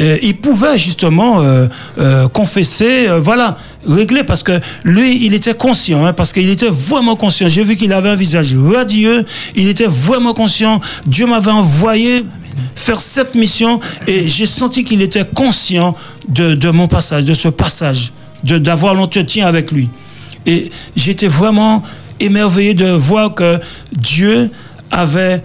[0.00, 6.14] euh, il pouvait justement euh, confesser, voilà, régler, parce que lui, il était conscient, hein,
[6.14, 7.48] parce qu'il était vraiment conscient.
[7.48, 9.24] J'ai vu qu'il avait un visage radieux,
[9.56, 10.80] il était vraiment conscient.
[11.06, 12.22] Dieu m'avait envoyé
[12.88, 15.94] faire cette mission, et j'ai senti qu'il était conscient
[16.26, 18.12] de, de mon passage, de ce passage,
[18.44, 19.90] de d'avoir l'entretien avec lui.
[20.46, 21.82] Et j'étais vraiment
[22.18, 23.60] émerveillé de voir que
[23.92, 24.50] Dieu
[24.90, 25.42] avait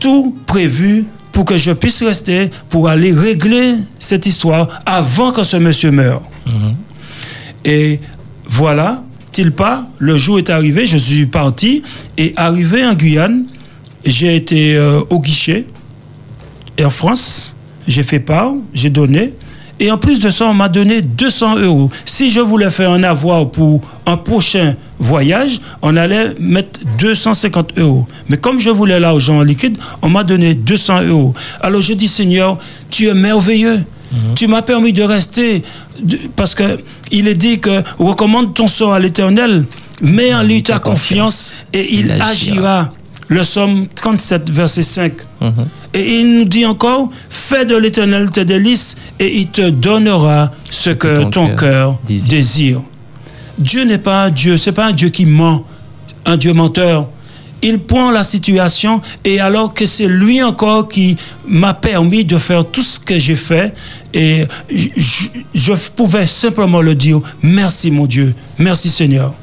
[0.00, 5.58] tout prévu pour que je puisse rester, pour aller régler cette histoire avant que ce
[5.58, 6.22] monsieur meure.
[7.64, 8.00] Et
[8.48, 11.84] voilà, t-il pas, le jour est arrivé, je suis parti,
[12.18, 13.44] et arrivé en Guyane,
[14.04, 15.66] j'ai été euh, au guichet,
[16.80, 17.54] Air France,
[17.86, 19.34] j'ai fait part, j'ai donné,
[19.80, 21.90] et en plus de ça, on m'a donné 200 euros.
[22.04, 28.06] Si je voulais faire un avoir pour un prochain voyage, on allait mettre 250 euros.
[28.28, 31.34] Mais comme je voulais l'argent en liquide, on m'a donné 200 euros.
[31.62, 32.58] Alors je dis, Seigneur,
[32.90, 33.84] tu es merveilleux.
[34.34, 35.62] Tu m'as permis de rester,
[36.34, 36.80] parce que
[37.12, 39.66] il est dit que recommande ton sort à l'Éternel,
[40.02, 42.92] mets en lui ta confiance et il agira.
[43.30, 45.12] Le psaume 37, verset 5.
[45.94, 50.90] Et il nous dit encore, fais de l'éternel tes délices et il te donnera ce
[50.90, 52.28] que ton ton cœur cœur désire.
[52.28, 52.80] désire.
[53.56, 55.64] Dieu n'est pas un Dieu, c'est pas un Dieu qui ment,
[56.26, 57.06] un Dieu menteur.
[57.62, 61.14] Il prend la situation et alors que c'est lui encore qui
[61.46, 63.74] m'a permis de faire tout ce que j'ai fait
[64.12, 69.34] et je, je pouvais simplement le dire, merci mon Dieu, merci Seigneur.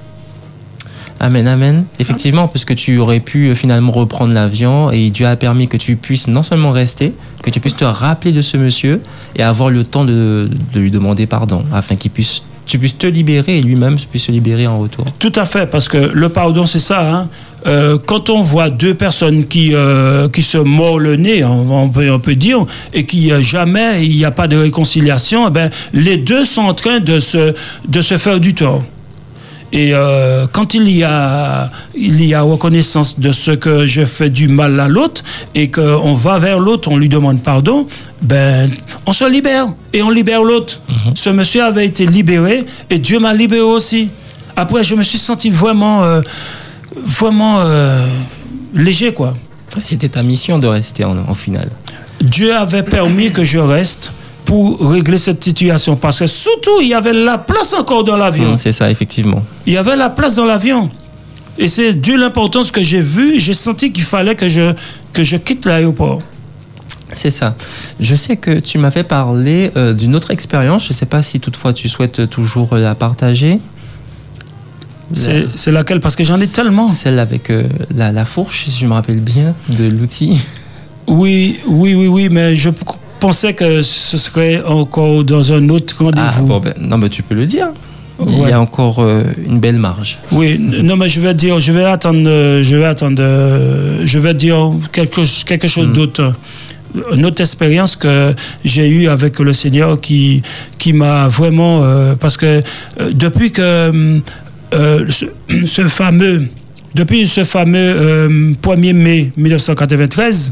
[1.19, 1.85] Amen, amen.
[1.99, 5.77] Effectivement, parce que tu aurais pu euh, finalement reprendre l'avion et Dieu a permis que
[5.77, 9.01] tu puisses non seulement rester, que tu puisses te rappeler de ce monsieur
[9.35, 13.57] et avoir le temps de, lui demander pardon afin qu'il puisse, tu puisses te libérer
[13.57, 15.05] et lui-même puisse se libérer en retour.
[15.17, 17.15] Tout à fait, parce que le pardon, c'est ça.
[17.15, 17.29] hein.
[17.65, 22.35] Euh, quand on voit deux personnes qui, euh, qui se mordent le nez, on, peut,
[22.35, 26.61] dire, et qui jamais il n'y a pas de réconciliation, eh ben, les deux sont
[26.61, 27.53] en train de se,
[27.87, 28.83] de se faire du tort.
[29.73, 34.29] Et euh, quand il y, a, il y a reconnaissance de ce que je fais
[34.29, 35.23] du mal à l'autre
[35.55, 37.85] et qu'on va vers l'autre, on lui demande pardon,
[38.21, 38.69] ben,
[39.05, 40.81] on se libère et on libère l'autre.
[41.15, 44.09] Ce monsieur avait été libéré et Dieu m'a libéré aussi.
[44.55, 46.21] Après, je me suis senti vraiment, euh,
[46.95, 48.07] vraiment euh,
[48.73, 49.35] léger, quoi.
[49.79, 51.69] C'était ta mission de rester en, en finale.
[52.21, 54.13] Dieu avait permis que je reste
[54.47, 58.51] pour régler cette situation parce que surtout, il y avait la place encore dans l'avion.
[58.51, 59.43] Hum, C'est ça, effectivement.
[59.67, 60.89] Il y avait la place dans l'avion.
[61.59, 64.73] Et c'est dû l'importance que j'ai vue, j'ai senti qu'il fallait que je,
[65.11, 66.21] que je quitte l'aéroport.
[67.11, 67.55] C'est ça.
[67.99, 70.83] Je sais que tu m'avais parlé euh, d'une autre expérience.
[70.83, 73.59] Je ne sais pas si toutefois tu souhaites toujours la partager.
[75.13, 75.99] C'est laquelle?
[75.99, 76.89] Parce que j'en ai tellement.
[76.89, 77.63] Celle avec euh,
[77.95, 80.37] la, la fourche, si je me rappelle bien, de l'outil.
[81.07, 82.69] Oui, oui, oui, oui, mais je
[83.19, 86.45] pensais que ce serait encore dans un autre Ah, rendez-vous.
[86.47, 87.67] bon, ben, non, mais tu peux le dire.
[88.19, 88.49] Il Ouais.
[88.49, 90.17] y a encore euh, une belle marge.
[90.31, 94.17] Oui, non, mais je vais dire, je vais attendre, euh, je vais attendre, euh, je
[94.17, 96.33] vais dire quelque, quelque chose d'autre.
[97.13, 98.33] Une autre expérience que
[98.65, 100.41] j'ai eue avec le Seigneur qui,
[100.79, 101.83] qui m'a vraiment.
[102.19, 102.63] parce que
[103.13, 103.91] depuis que
[104.71, 105.25] ce,
[105.67, 106.47] ce fameux.
[106.97, 110.51] Depuis ce fameux euh, 1er mai 1993,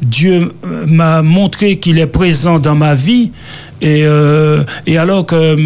[0.00, 3.30] Dieu euh, m'a montré qu'il est présent dans ma vie.
[3.82, 5.56] Et, euh, et alors que euh,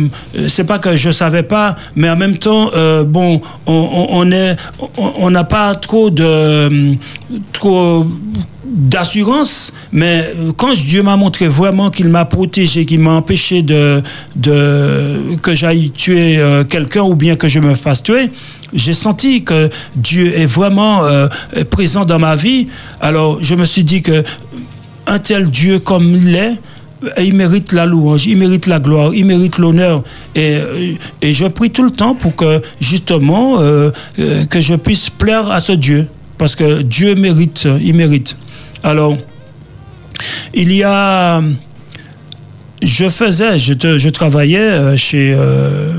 [0.49, 4.57] c'est pas que je savais pas, mais en même temps, euh, bon, on, on- est,
[4.97, 6.95] on n'a pas trop de,
[7.53, 8.05] trop
[8.65, 10.25] d'assurance, mais
[10.57, 14.03] quand Dieu m'a montré vraiment qu'il m'a protégé, qu'il m'a empêché de,
[14.35, 18.31] de que j'aille tuer quelqu'un ou bien que je me fasse tuer,
[18.75, 21.29] j'ai senti que Dieu est vraiment euh,
[21.71, 22.69] présent dans ma vie.
[23.01, 24.23] Alors je me suis dit que
[25.07, 26.55] un tel Dieu comme il est,
[27.05, 30.03] euh, il mérite la louange, il mérite la gloire, il mérite l'honneur.
[30.35, 33.59] Et, euh, et je prie tout le temps pour que, justement,
[34.51, 36.07] que je puisse plaire à ce Dieu.
[36.39, 38.37] parce que Dieu mérite, il mérite.
[38.83, 39.17] Alors,
[40.55, 41.43] il y a
[42.83, 45.93] je faisais, je, te- je travaillais chez euh.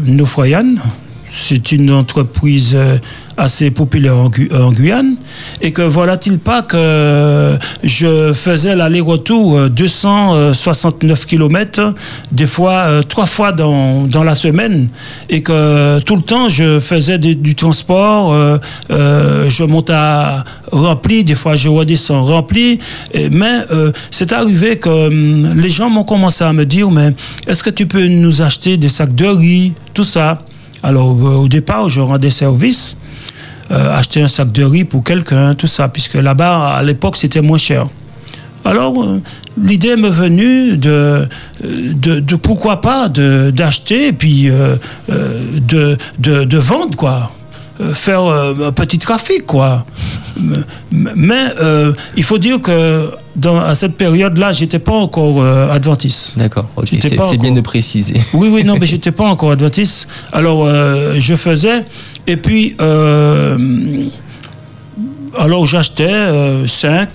[1.30, 2.98] C'est une entreprise euh,
[3.36, 5.18] assez populaire en, Gu- en Guyane.
[5.62, 11.94] Et que voilà-t-il pas que je faisais l'aller-retour euh, 269 km,
[12.32, 14.88] des fois euh, trois fois dans, dans la semaine.
[15.30, 18.34] Et que tout le temps, je faisais du transport.
[18.34, 18.58] euh,
[18.92, 22.80] euh, je monte à rempli, des fois je redescends rempli.
[23.32, 27.14] Mais euh, c'est arrivé que hum, les gens m'ont commencé à me dire, mais
[27.48, 30.42] est-ce que tu peux nous acheter des sacs de riz, tout ça?
[30.84, 32.98] Alors euh, au départ, je rendais service,
[33.72, 37.42] euh, acheter un sac de riz pour quelqu'un, tout ça, puisque là-bas, à l'époque, c'était
[37.42, 37.88] moins cher.
[38.64, 39.22] Alors, euh,
[39.62, 41.28] l'idée m'est venue de,
[41.62, 44.76] de, pourquoi pas d'acheter et puis euh,
[45.10, 47.32] de, de, de vendre, quoi.
[47.94, 49.86] Faire un petit trafic, quoi.
[50.92, 51.54] Mais
[52.16, 56.38] il faut dire que dans, à cette période-là, j'étais pas encore euh, adventiste.
[56.38, 56.88] D'accord, ok.
[56.92, 58.20] J'étais C'est bien de préciser.
[58.34, 60.08] Oui, oui, non, mais j'étais pas encore adventiste.
[60.34, 61.86] Alors, euh, je faisais,
[62.26, 63.58] et puis, euh,
[65.38, 67.10] alors j'achetais 5.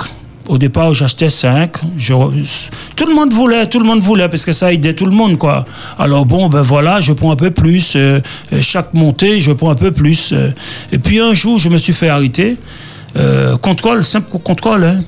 [0.49, 1.71] Au départ, j'achetais 5.
[2.97, 5.39] Tout le monde voulait, tout le monde voulait, parce que ça aidait tout le monde,
[5.39, 5.65] quoi.
[5.99, 7.93] Alors, bon, ben voilà, je prends un peu plus.
[7.97, 8.21] euh,
[8.61, 10.33] chaque montée, je prends un peu plus.
[10.33, 10.51] euh.
[10.91, 12.57] et puis, un jour, je me suis fait arrêter.
[13.17, 15.03] Euh, contrôle, simple contrôle, hein.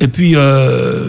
[0.00, 1.08] Et puis, euh,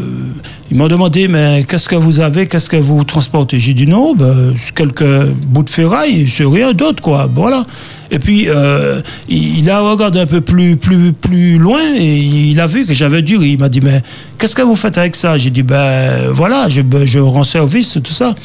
[0.71, 3.59] ils m'ont demandé, mais qu'est-ce que vous avez, qu'est-ce que vous transportez?
[3.59, 7.29] J'ai dit non, ben, quelques bouts de ferraille, c'est rien d'autre, quoi.
[7.33, 7.65] Voilà.
[8.11, 12.59] Et puis, euh, il, il a regardé un peu plus, plus, plus loin et il
[12.61, 13.51] a vu que j'avais du riz.
[13.51, 14.01] Il m'a dit, mais
[14.37, 15.37] qu'est-ce que vous faites avec ça?
[15.37, 18.35] J'ai dit, ben voilà, je, ben, je rends service, tout ça.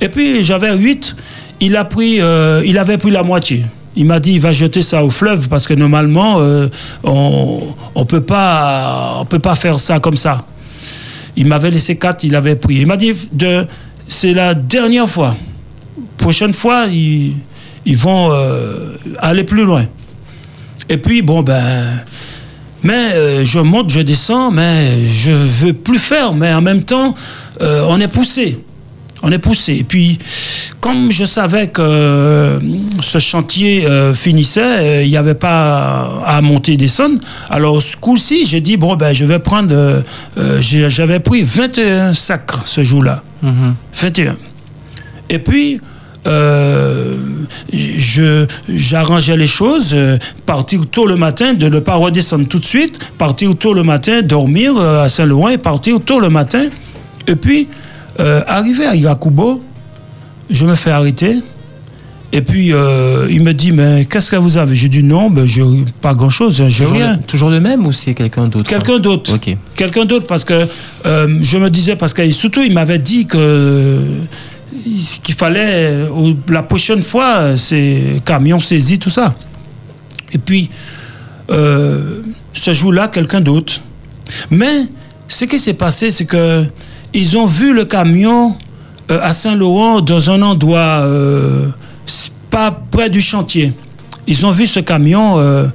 [0.00, 1.16] Et puis, j'avais 8.
[1.60, 3.64] Il, a pris, euh, il avait pris la moitié.
[3.94, 6.68] Il m'a dit, il va jeter ça au fleuve parce que normalement, euh,
[7.04, 7.60] on
[7.96, 10.46] ne peut, pas- on peut pas faire ça comme ça.
[11.36, 12.76] Il m'avait laissé quatre, il avait pris.
[12.76, 13.12] Il m'a dit,
[14.08, 15.36] c'est la dernière fois.
[16.16, 17.34] Prochaine fois, ils,
[17.96, 19.84] vont euh, aller plus loin.
[20.88, 21.62] Et puis, bon, ben.
[22.84, 26.34] Mais euh, je monte, je descends, mais je veux plus faire.
[26.34, 27.14] Mais en même temps,
[27.60, 28.58] on est poussé.
[29.22, 29.74] On est poussé.
[29.74, 30.18] Et puis,
[30.82, 32.58] comme je savais que euh,
[33.00, 37.20] ce chantier euh, finissait, euh, il n'y avait pas à monter et descendre.
[37.48, 40.02] Alors, ce coup-ci, j'ai dit, bon, ben, je vais prendre.
[40.60, 43.22] J'avais pris 21 sacs ce jour-là.
[43.94, 44.36] 21.
[45.30, 45.80] Et puis,
[46.26, 47.14] euh,
[47.72, 52.64] je, j'arrangeais les choses, euh, partir tôt le matin, de ne pas redescendre tout de
[52.64, 56.66] suite, partir tôt le matin, dormir euh, à Saint-Laurent et partir tôt le matin.
[57.28, 57.68] Et puis,
[58.18, 59.62] arrivé à Irakubo,
[60.50, 61.36] je me fais arrêter.
[62.34, 64.74] Et puis, euh, il me dit, mais qu'est-ce que vous avez?
[64.74, 65.62] J'ai dit, non, ben, j'ai
[66.00, 67.16] pas grand-chose, hein, j'ai rien.
[67.16, 68.70] le, toujours le même ou c'est quelqu'un d'autre?
[68.70, 69.38] Quelqu'un d'autre.
[69.74, 70.66] Quelqu'un d'autre parce que
[71.04, 73.98] euh, je me disais parce que surtout il m'avait dit que
[75.22, 79.34] qu'il fallait euh, la prochaine fois c'est camion saisi tout ça.
[80.32, 80.70] Et puis
[81.50, 83.82] ce jour-là quelqu'un d'autre.
[84.50, 84.84] Mais
[85.28, 86.64] ce qui s'est passé c'est que
[87.12, 88.56] ils ont vu le camion
[89.12, 91.68] euh, à Saint-Laurent dans un endroit euh,
[92.50, 93.72] pas près du chantier.
[94.26, 95.66] Ils ont vu ce camion, euh,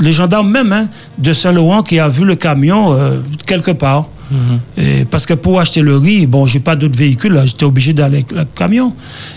[0.00, 2.98] les gendarmes même hein, de Saint-Laurent qui a vu le camion
[3.46, 4.08] quelque part.
[4.76, 8.16] Et parce que pour acheter le riz, bon, j'ai pas d'autre véhicule, j'étais obligé d'aller
[8.16, 8.94] avec le camion.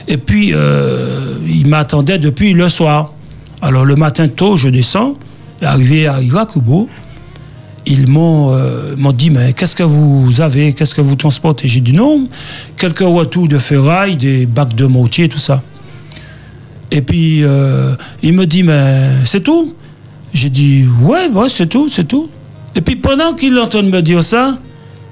[0.07, 3.13] Et puis, euh, il m'attendait depuis le soir.
[3.61, 5.15] Alors, le matin tôt, je descends,
[5.61, 6.89] arrivé à Irakubo,
[7.87, 11.67] ils m'ont euh, m'ont dit mais qu'est-ce que vous avez qu'est-ce que vous transportez?
[11.67, 12.27] J'ai dit non
[12.75, 15.63] quelques retours de ferraille des bacs de mortier tout ça.
[16.91, 19.73] Et puis euh, il me dit mais c'est tout?
[20.33, 22.29] J'ai dit ouais ouais c'est tout c'est tout.
[22.75, 24.57] Et puis pendant qu'il est en train de me dire ça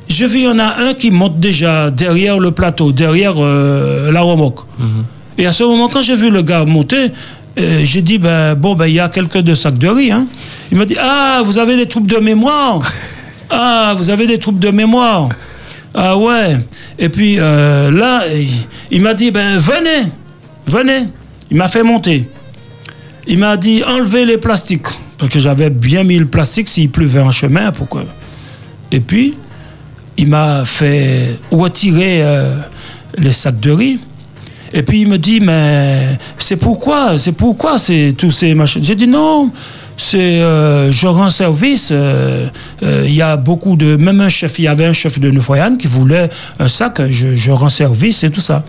[0.07, 4.11] je vis il y en a un qui monte déjà derrière le plateau derrière euh,
[4.11, 4.59] la remorque
[5.37, 7.07] et à ce moment quand j'ai vu le gars monter
[7.57, 10.25] euh, j'ai dit ben bon ben il y a quelques deux sacs de riz hein.
[10.71, 12.81] il m'a dit ah vous avez des troubles de mémoire.
[13.47, 15.29] Ah vous avez des troubles de mémoire.
[15.93, 16.57] Ah ouais.
[16.97, 18.49] Et puis euh, là il,
[18.89, 20.09] il m'a dit ben venez
[20.65, 21.07] venez.
[21.51, 22.27] Il m'a fait monter.
[23.27, 24.87] Il m'a dit enlevez les plastiques.
[25.19, 27.99] Parce que j'avais bien mis le plastique s'il pleuvait en chemin pour que.
[28.91, 29.35] Et puis
[30.17, 32.57] il m'a fait retirer euh,
[33.17, 33.99] les sacs de riz
[34.73, 38.83] et puis il me dit, mais c'est pourquoi, c'est pourquoi c'est tous ces machins?
[38.83, 39.51] J'ai dit non,
[39.97, 41.89] c'est euh, je rends service.
[41.91, 42.47] euh,
[42.83, 45.31] euh, Il y a beaucoup de, même un chef, il y avait un chef de
[45.31, 47.01] Nefoyan qui voulait un sac.
[47.09, 48.63] Je, je rends service et tout ça.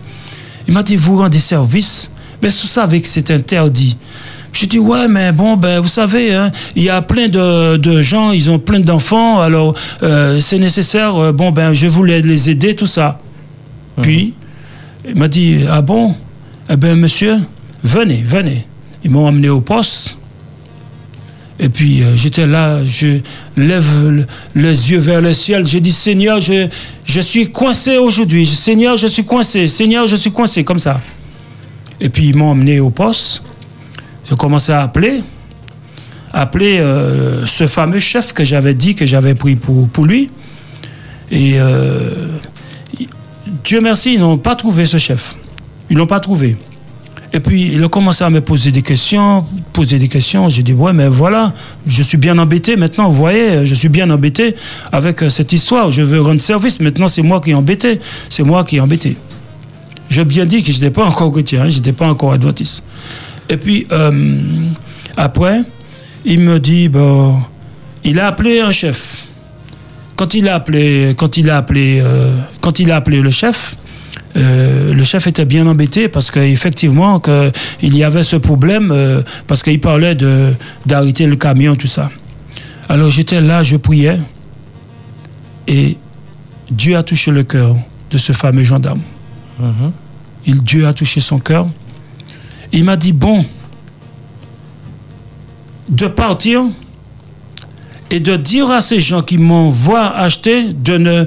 [0.67, 3.97] Il m'a dit, vous rendez service, mais tout ça avec c'est interdit.
[4.53, 8.01] Je dis ouais, mais bon, ben vous savez, hein, il y a plein de, de,
[8.01, 9.75] gens, ils ont plein d'enfants, alors
[10.39, 11.33] c'est nécessaire.
[11.33, 13.19] Bon ben, je voulais les aider, tout ça.
[13.97, 14.01] Mmh.
[14.01, 14.33] Puis
[15.07, 16.15] il m'a dit ah bon,
[16.69, 17.39] eh ben monsieur,
[17.83, 18.65] venez, venez.
[19.03, 20.17] Ils m'ont amené au poste.
[21.59, 23.19] Et puis euh, j'étais là, je
[23.55, 25.65] lève le, les yeux vers le ciel.
[25.65, 26.67] J'ai dit Seigneur, je,
[27.05, 28.45] je suis coincé aujourd'hui.
[28.45, 29.67] Seigneur, je suis coincé.
[29.67, 31.01] Seigneur, je suis coincé, comme ça.
[31.99, 33.43] Et puis ils m'ont emmené au poste.
[34.29, 35.23] J'ai commencé à appeler,
[36.33, 40.29] appeler euh, ce fameux chef que j'avais dit que j'avais pris pour, pour lui.
[41.31, 42.27] Et euh,
[43.63, 45.35] Dieu merci, ils n'ont pas trouvé ce chef.
[45.89, 46.57] Ils l'ont pas trouvé.
[47.33, 49.43] Et puis, il a commencé à me poser des questions,
[49.73, 50.49] poser des questions.
[50.49, 51.53] J'ai dit, ouais, mais voilà,
[51.85, 54.55] je suis bien embêté maintenant, vous voyez, je suis bien embêté
[54.91, 55.91] avec euh, cette histoire.
[55.91, 56.79] Je veux rendre service.
[56.79, 57.99] Maintenant, c'est moi qui est embêté.
[58.29, 59.17] C'est moi qui est embêté.
[60.09, 62.83] J'ai bien dit que je n'étais pas encore chrétien, hein, je n'étais pas encore adventiste.
[63.49, 64.39] Et puis, euh,
[65.17, 65.63] après,
[66.23, 67.35] il me dit, bon,
[68.03, 69.26] il a appelé un chef.
[70.17, 73.77] Quand il a appelé, quand il a appelé, euh, quand il a appelé le chef,
[74.35, 77.51] euh, le chef était bien embêté parce qu'effectivement, que,
[77.81, 80.53] il y avait ce problème euh, parce qu'il parlait de,
[80.87, 82.09] d'arrêter le camion, tout ça.
[82.89, 84.19] Alors j'étais là, je priais
[85.67, 85.97] et
[86.71, 87.75] Dieu a touché le cœur
[88.09, 89.01] de ce fameux gendarme.
[89.59, 89.91] Mhm.
[90.47, 91.67] Il, Dieu a touché son cœur.
[92.71, 93.45] Il m'a dit, bon,
[95.89, 96.63] de partir
[98.11, 101.25] et de dire à ces gens qui m'envoient acheter de ne,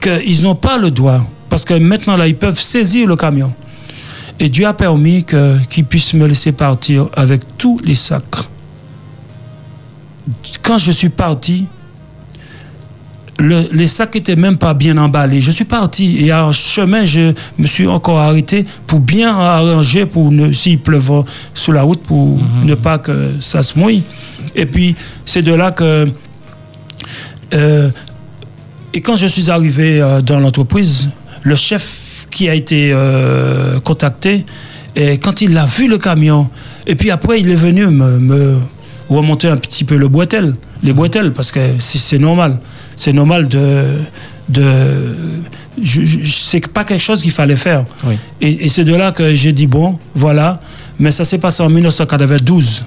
[0.00, 3.52] qu'ils n'ont pas le droit parce que maintenant, là, ils peuvent saisir le camion.
[4.38, 8.48] Et Dieu a permis que, qu'ils puissent me laisser partir avec tous les sacs.
[10.62, 11.66] Quand je suis parti,
[13.40, 15.40] le, les sacs étaient même pas bien emballés.
[15.40, 20.30] Je suis parti et en chemin, je me suis encore arrêté pour bien arranger, pour
[20.30, 21.24] ne, s'il pleuve
[21.54, 22.66] sur la route, pour Mhm.
[22.66, 24.02] ne pas que ça se mouille.
[24.54, 24.94] Et puis,
[25.26, 26.08] c'est de là que.
[27.54, 27.90] euh,
[28.92, 31.08] et quand je suis arrivé euh, dans l'entreprise,
[31.42, 34.44] le chef qui a été euh, contacté,
[34.96, 36.48] et quand il a vu le camion,
[36.86, 38.56] et puis après, il est venu me, me
[39.08, 42.58] remonter un petit peu le boitel, les boitelles, parce que c'est normal.
[43.00, 43.84] C'est normal de.
[44.50, 44.66] de
[45.82, 47.84] je, je- c'est pas quelque chose qu'il fallait faire.
[48.04, 48.14] Oui.
[48.42, 50.60] Et, et c'est de là que j'ai dit, bon, voilà.
[50.98, 52.84] Mais ça s'est passé en 1992.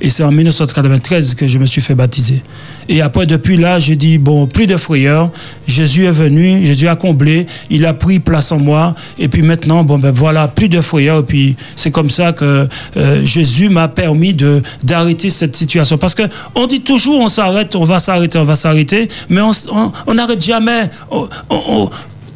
[0.00, 2.42] Et c'est en 1993 que je me suis fait baptiser.
[2.88, 5.30] Et après, depuis là, j'ai dit, bon, plus de frayeur.
[5.66, 8.94] Jésus est venu, Jésus a comblé, il a pris place en moi.
[9.18, 11.20] Et puis maintenant, bon, ben voilà, plus de frayeur.
[11.20, 15.98] Et puis c'est comme ça que euh, Jésus m'a permis de d'arrêter cette situation.
[15.98, 16.22] Parce que
[16.54, 20.90] on dit toujours, on s'arrête, on va s'arrêter, on va s'arrêter, mais on n'arrête jamais.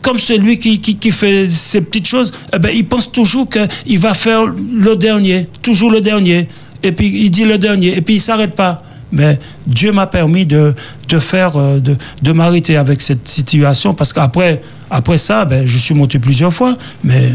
[0.02, 3.98] Comme celui qui, qui, qui fait ces petites choses, eh ben, il pense toujours qu'il
[3.98, 6.46] va faire le dernier, toujours le dernier.
[6.84, 8.82] Et puis il dit le dernier, et puis il s'arrête pas.
[9.10, 10.74] Mais Dieu m'a permis de,
[11.20, 14.60] faire, euh, de, de m'arrêter avec cette situation, parce qu'après
[14.90, 17.32] après ça, ben, je suis monté plusieurs fois, mais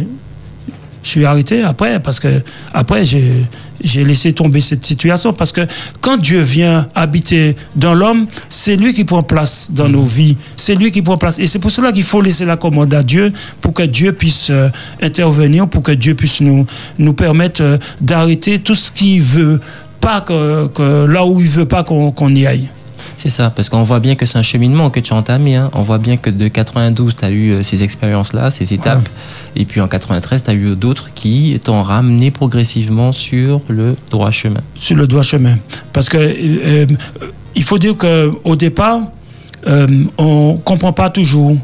[1.10, 2.28] je suis arrêté après, parce que
[2.72, 3.44] après j'ai
[3.82, 5.62] j'ai laissé tomber cette situation, parce que
[6.02, 10.76] quand Dieu vient habiter dans l'homme, c'est lui qui prend place dans nos vies, c'est
[10.76, 11.40] lui qui prend place.
[11.40, 13.32] Et c'est pour cela qu'il faut laisser la commande à Dieu,
[13.62, 14.70] pour que Dieu puisse euh,
[15.02, 16.66] intervenir, pour que Dieu puisse nous,
[16.98, 19.62] nous permettre euh, d'arrêter tout ce qu'il veut
[20.02, 22.68] pas que, que là où il veut pas qu'on qu'on y aille.
[23.22, 25.58] C'est ça, parce qu'on voit bien que c'est un cheminement que tu as entamé.
[25.58, 25.70] hein.
[25.74, 29.10] On voit bien que de 92, tu as eu euh, ces expériences-là, ces étapes.
[29.58, 34.32] Et puis en 93, tu as eu d'autres qui t'ont ramené progressivement sur le droit
[34.32, 34.62] chemin.
[34.74, 35.58] sur le droit chemin.
[35.92, 36.32] Parce que euh,
[36.66, 36.86] euh,
[37.58, 39.02] il faut dire que au départ,
[39.68, 39.86] euh,
[40.18, 41.58] on comprend pas toujours.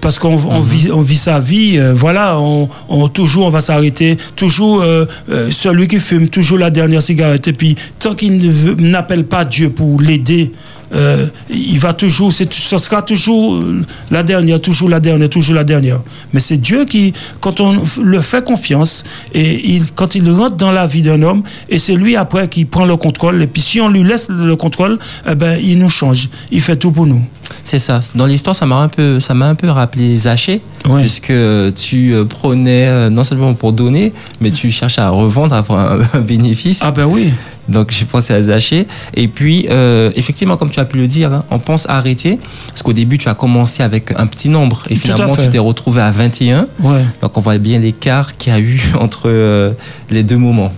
[0.00, 3.60] Parce qu'on on vit, on vit sa vie, euh, voilà, on, on- toujours on va
[3.60, 7.46] s'arrêter, toujours euh, euh, celui qui fume, toujours la dernière cigarette.
[7.46, 10.52] Et puis tant qu'il ne n'appelle pas Dieu pour l'aider,
[10.94, 12.44] euh, il va toujours, ce
[12.78, 16.00] sera toujours euh, la dernière, toujours la dernière, toujours la dernière.
[16.32, 20.72] Mais c'est Dieu qui, quand on le fait confiance, et il, quand il rentre dans
[20.72, 23.80] la vie d'un homme, et c'est lui après qui prend le contrôle, et puis si
[23.80, 27.22] on lui laisse le contrôle, eh ben, il nous change, il fait tout pour nous.
[27.62, 28.00] C'est ça.
[28.14, 31.00] Dans l'histoire, ça m'a un peu, ça m'a un peu rappelé Zaché, Ouais.
[31.00, 31.26] puisque
[31.74, 35.64] tu euh, prenais non seulement pour donner, mais tu cherchais à revendre, à
[36.16, 36.80] un bénéfice.
[36.82, 37.32] Ah ben oui.
[37.68, 38.86] Donc j'ai pensé à Zaché.
[39.14, 42.38] Et puis, euh, effectivement, comme tu as pu le dire, hein, on pense arrêter,
[42.68, 46.00] parce qu'au début, tu as commencé avec un petit nombre, et finalement, tu t'es retrouvé
[46.00, 46.68] à 21.
[46.80, 47.04] Ouais.
[47.20, 49.72] Donc on voit bien l'écart qu'il y a eu entre euh,
[50.10, 50.72] les deux moments.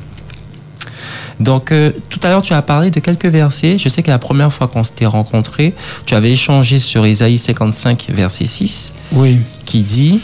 [1.40, 3.78] Donc euh, tout à l'heure tu as parlé de quelques versets.
[3.78, 5.72] Je sais que la première fois qu'on s'était rencontrés,
[6.04, 9.38] tu avais échangé sur Isaïe 55 verset 6 Oui.
[9.64, 10.20] qui dit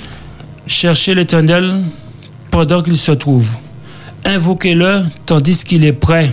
[0.66, 1.82] Cherchez l'éternel
[2.50, 3.56] pendant qu'il se trouve.
[4.24, 6.32] invoquez-le tandis qu'il est prêt.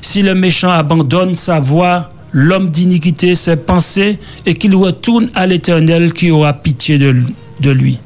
[0.00, 6.12] Si le méchant abandonne sa voie, l'homme d'iniquité ses pensées, et qu'il retourne à l'Éternel
[6.12, 7.16] qui aura pitié de,
[7.60, 7.98] de lui.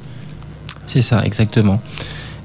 [0.86, 1.80] C'est ça, exactement.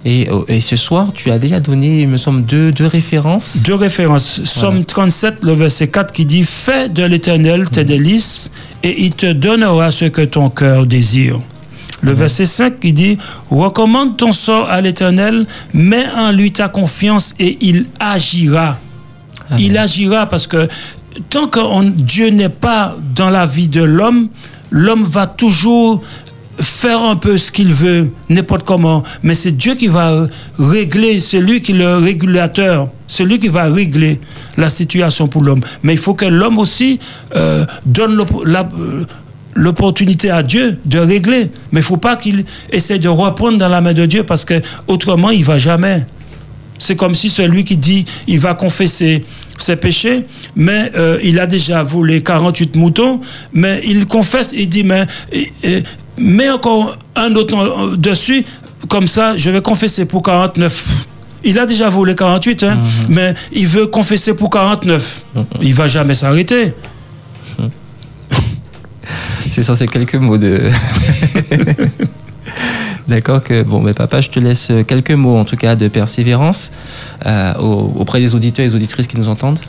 [0.06, 3.64] Et, euh, et, ce soir, tu as déjà donné, il me semble, deux, deux références.
[3.64, 4.42] Deux références.
[4.46, 8.52] Somme 37, le verset 4 qui dit Fais de l'Éternel tes délices
[8.84, 11.40] et il te donnera ce que ton cœur désire.
[12.02, 13.18] Le verset 5 qui dit
[13.50, 18.78] Recommande ton sort à l'Éternel, mets en lui ta confiance et il agira.
[19.50, 19.64] Amen.
[19.64, 20.68] Il agira parce que
[21.30, 24.30] tant que Dieu n'est pas dans la vie de l'homme,
[24.72, 26.02] l'homme va toujours
[26.60, 29.04] faire un peu ce qu'il veut, n'importe comment.
[29.24, 30.28] Mais c'est Dieu qui va
[30.58, 34.20] régler, c'est lui qui est le régulateur, c'est lui qui va régler
[34.58, 35.62] la situation pour l'homme.
[35.84, 37.00] Mais il faut que l'homme aussi
[37.36, 38.20] euh, donne
[39.56, 41.52] l'opportunité à Dieu de régler.
[41.72, 44.46] Mais il ne faut pas qu'il essaie de reprendre dans la main de Dieu parce
[44.46, 46.06] que autrement il va jamais.
[46.78, 49.26] C'est comme si celui qui dit il va confesser
[49.58, 50.26] ses péchés,
[50.56, 53.20] mais euh, il a déjà volé 48 moutons,
[53.54, 55.84] mais il confesse, il dit mais et, et,
[56.18, 58.46] mets encore un autre dessus,
[58.90, 61.06] comme ça je vais confesser pour 49.
[61.44, 63.06] Il a déjà volé 48, hein, mm -hmm.
[63.10, 65.24] mais il veut confesser pour 49.
[65.36, 65.46] Mm -hmm.
[65.62, 66.74] Il va jamais s'arrêter.
[69.52, 70.60] C'est ça, c'est quelques mots de.
[73.08, 76.72] D'accord que bon mais papa je te laisse quelques mots en tout cas de persévérance
[77.26, 79.60] euh, auprès des auditeurs et des auditrices qui nous entendent.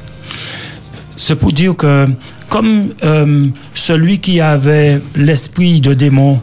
[1.17, 2.07] C'est pour dire que
[2.49, 6.41] comme euh, celui qui avait l'esprit de démon,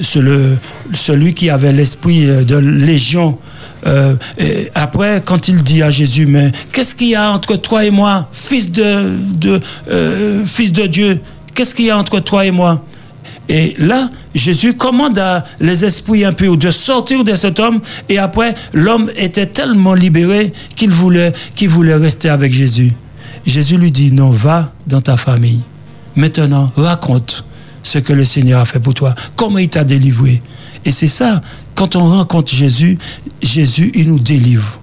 [0.00, 3.38] celui qui avait l'esprit de légion,
[3.86, 4.14] euh,
[4.74, 8.28] après, quand il dit à Jésus, mais qu'est-ce qu'il y a entre toi et moi,
[8.32, 11.20] fils de, euh, fils de Dieu?
[11.54, 12.82] Qu'est-ce qu'il y a entre toi et moi?
[13.48, 17.80] Et là, Jésus commande à les esprits impurs de sortir de cet homme.
[18.08, 21.32] Et après, l'homme était tellement libéré qu'il voulait,
[21.94, 22.92] rester avec Jésus.
[23.44, 25.60] Jésus lui dit, non, va dans ta famille.
[26.16, 27.44] Maintenant, raconte
[27.82, 30.40] ce que le Seigneur a fait pour toi, comment il t'a délivré?
[30.86, 31.42] Et c'est ça,
[31.74, 32.96] quand on rencontre Jésus,
[33.42, 34.80] Jésus, il nous délivre.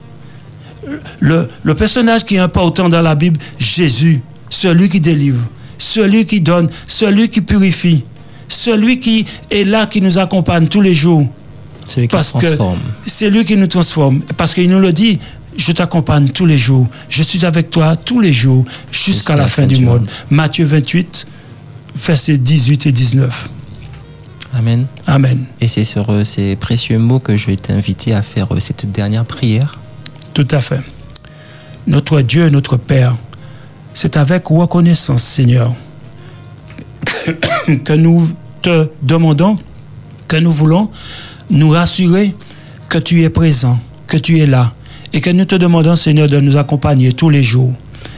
[1.20, 5.41] Le personnage qui est important dans la Bible, Jésus, celui qui délivre,
[5.80, 8.03] celui qui donne, celui qui purifie
[8.52, 11.28] celui qui est là, qui nous accompagne tous les jours.
[11.88, 12.78] Celui qui parce transforme.
[12.80, 14.22] que c'est lui qui nous transforme.
[14.38, 15.20] Parce qu'il nous le dit,
[15.58, 16.88] je t'accompagne tous les jours.
[17.10, 19.99] Je suis avec toi tous les jours jusqu'à la, la fin, fin du monde.
[19.99, 20.10] monde.
[20.30, 21.28] Matthieu 28,
[21.95, 23.49] versets 18 et 19.
[24.54, 24.86] Amen.
[25.08, 25.45] Amen.
[25.62, 28.89] Et c'est sur euh, ces précieux mots que je vais t'inviter à faire euh, cette
[28.89, 29.80] dernière prière.
[30.34, 30.82] Tout à fait.
[31.88, 33.16] Notre Dieu, notre Père,
[33.93, 35.74] c'est avec reconnaissance, Seigneur,
[37.84, 38.30] que nous
[38.62, 39.57] te demandons,
[40.28, 40.89] que nous voulons
[41.49, 42.34] nous rassurer
[42.89, 44.74] que tu es présent, que tu es là,
[45.14, 47.74] et que nous te demandons, Seigneur, de nous accompagner tous les jours,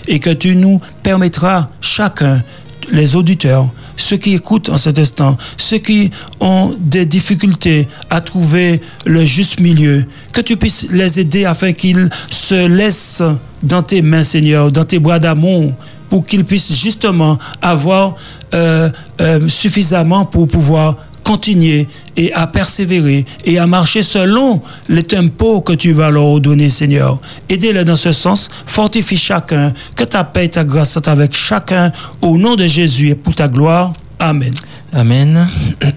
[0.08, 2.44] et que tu nous permettras, chacun,
[2.92, 8.82] les auditeurs, ceux qui écoutent en cet instant, ceux qui ont des difficultés à trouver
[9.06, 13.24] le juste milieu, que tu puisses les aider afin qu'ils se laissent
[13.62, 15.74] dans tes mains, Seigneur, dans tes bras d'amour,
[16.14, 18.14] pour qu'ils puissent justement avoir
[18.54, 18.88] euh,
[19.20, 25.74] euh, suffisamment pour pouvoir continuer et à persévérer et à marcher selon les tempos que
[25.74, 27.18] tu vas leur donner, Seigneur.
[27.50, 31.92] Aidez-les dans ce sens, fortifie chacun, que ta paix et ta grâce soient avec chacun,
[32.22, 33.94] au nom de Jésus et pour ta gloire.
[34.20, 34.54] Amen.
[34.94, 35.48] Amen.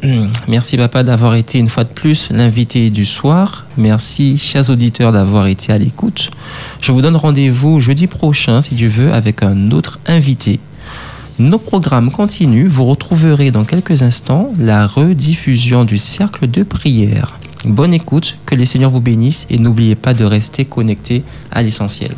[0.48, 3.66] Merci papa d'avoir été une fois de plus l'invité du soir.
[3.76, 6.30] Merci chers auditeurs d'avoir été à l'écoute.
[6.82, 10.58] Je vous donne rendez-vous jeudi prochain si Dieu veut avec un autre invité.
[11.38, 12.68] Nos programmes continuent.
[12.68, 17.38] Vous retrouverez dans quelques instants la rediffusion du cercle de prière.
[17.66, 22.12] Bonne écoute, que les seigneurs vous bénissent et n'oubliez pas de rester connecté à l'essentiel.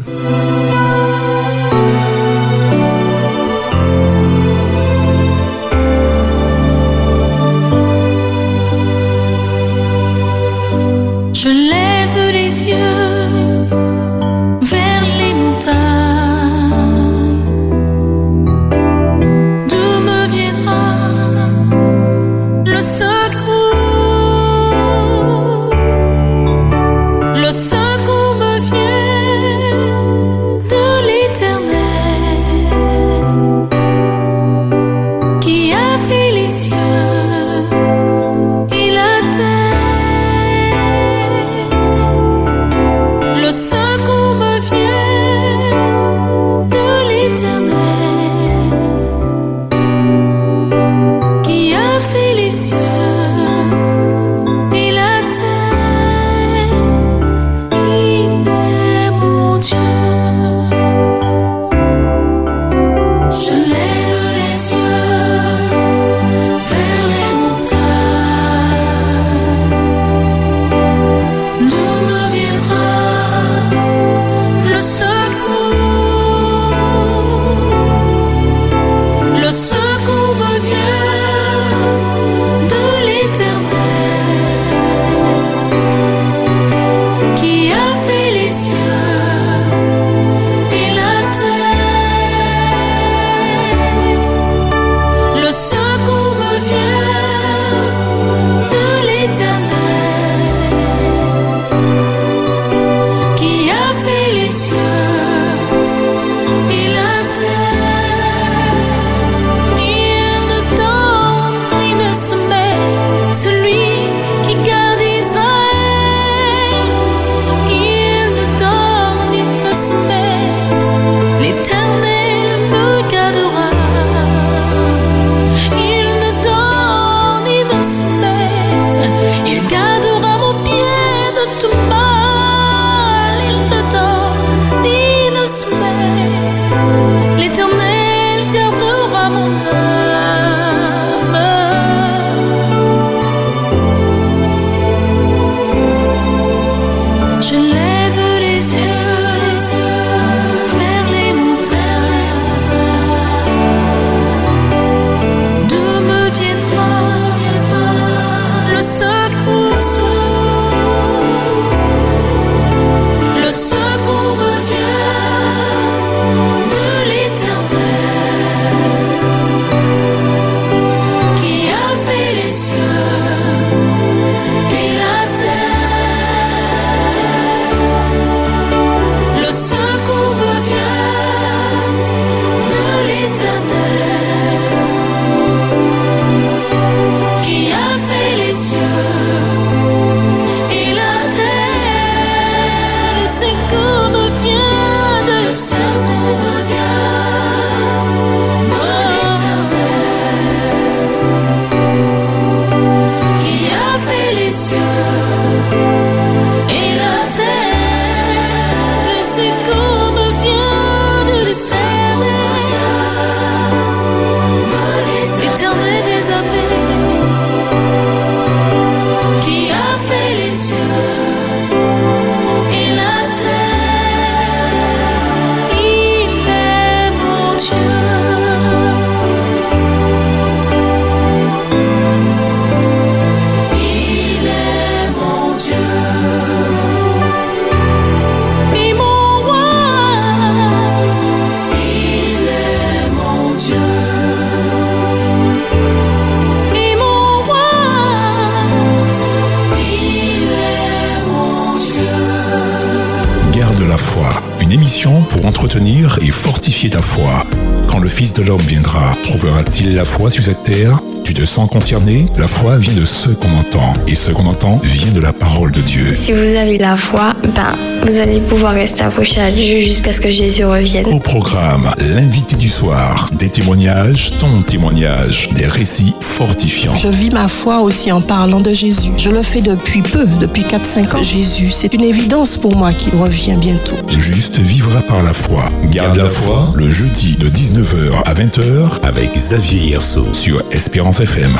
[261.29, 264.81] Tu te sens concerné La foi vient de ce qu'on entend, et ce qu'on entend
[264.83, 266.07] vient de la parole de Dieu.
[266.19, 267.69] Si vous avez la foi, ben,
[268.07, 271.07] vous allez pouvoir rester accroché à Dieu jusqu'à ce que Jésus revienne.
[271.07, 276.95] Au programme, l'invité du soir, des témoignages, ton témoignage, des récits fortifiants.
[276.95, 279.11] Je vis ma foi aussi en parlant de Jésus.
[279.17, 281.23] Je le fais depuis peu, depuis 4-5 ans.
[281.23, 283.97] Jésus, c'est une évidence pour moi qu'il revient bientôt.
[284.17, 285.65] Juste vivra par la foi.
[285.91, 291.53] Garde la foi, le jeudi de 19h à 20h avec Xavier Hierso sur Espérance FM.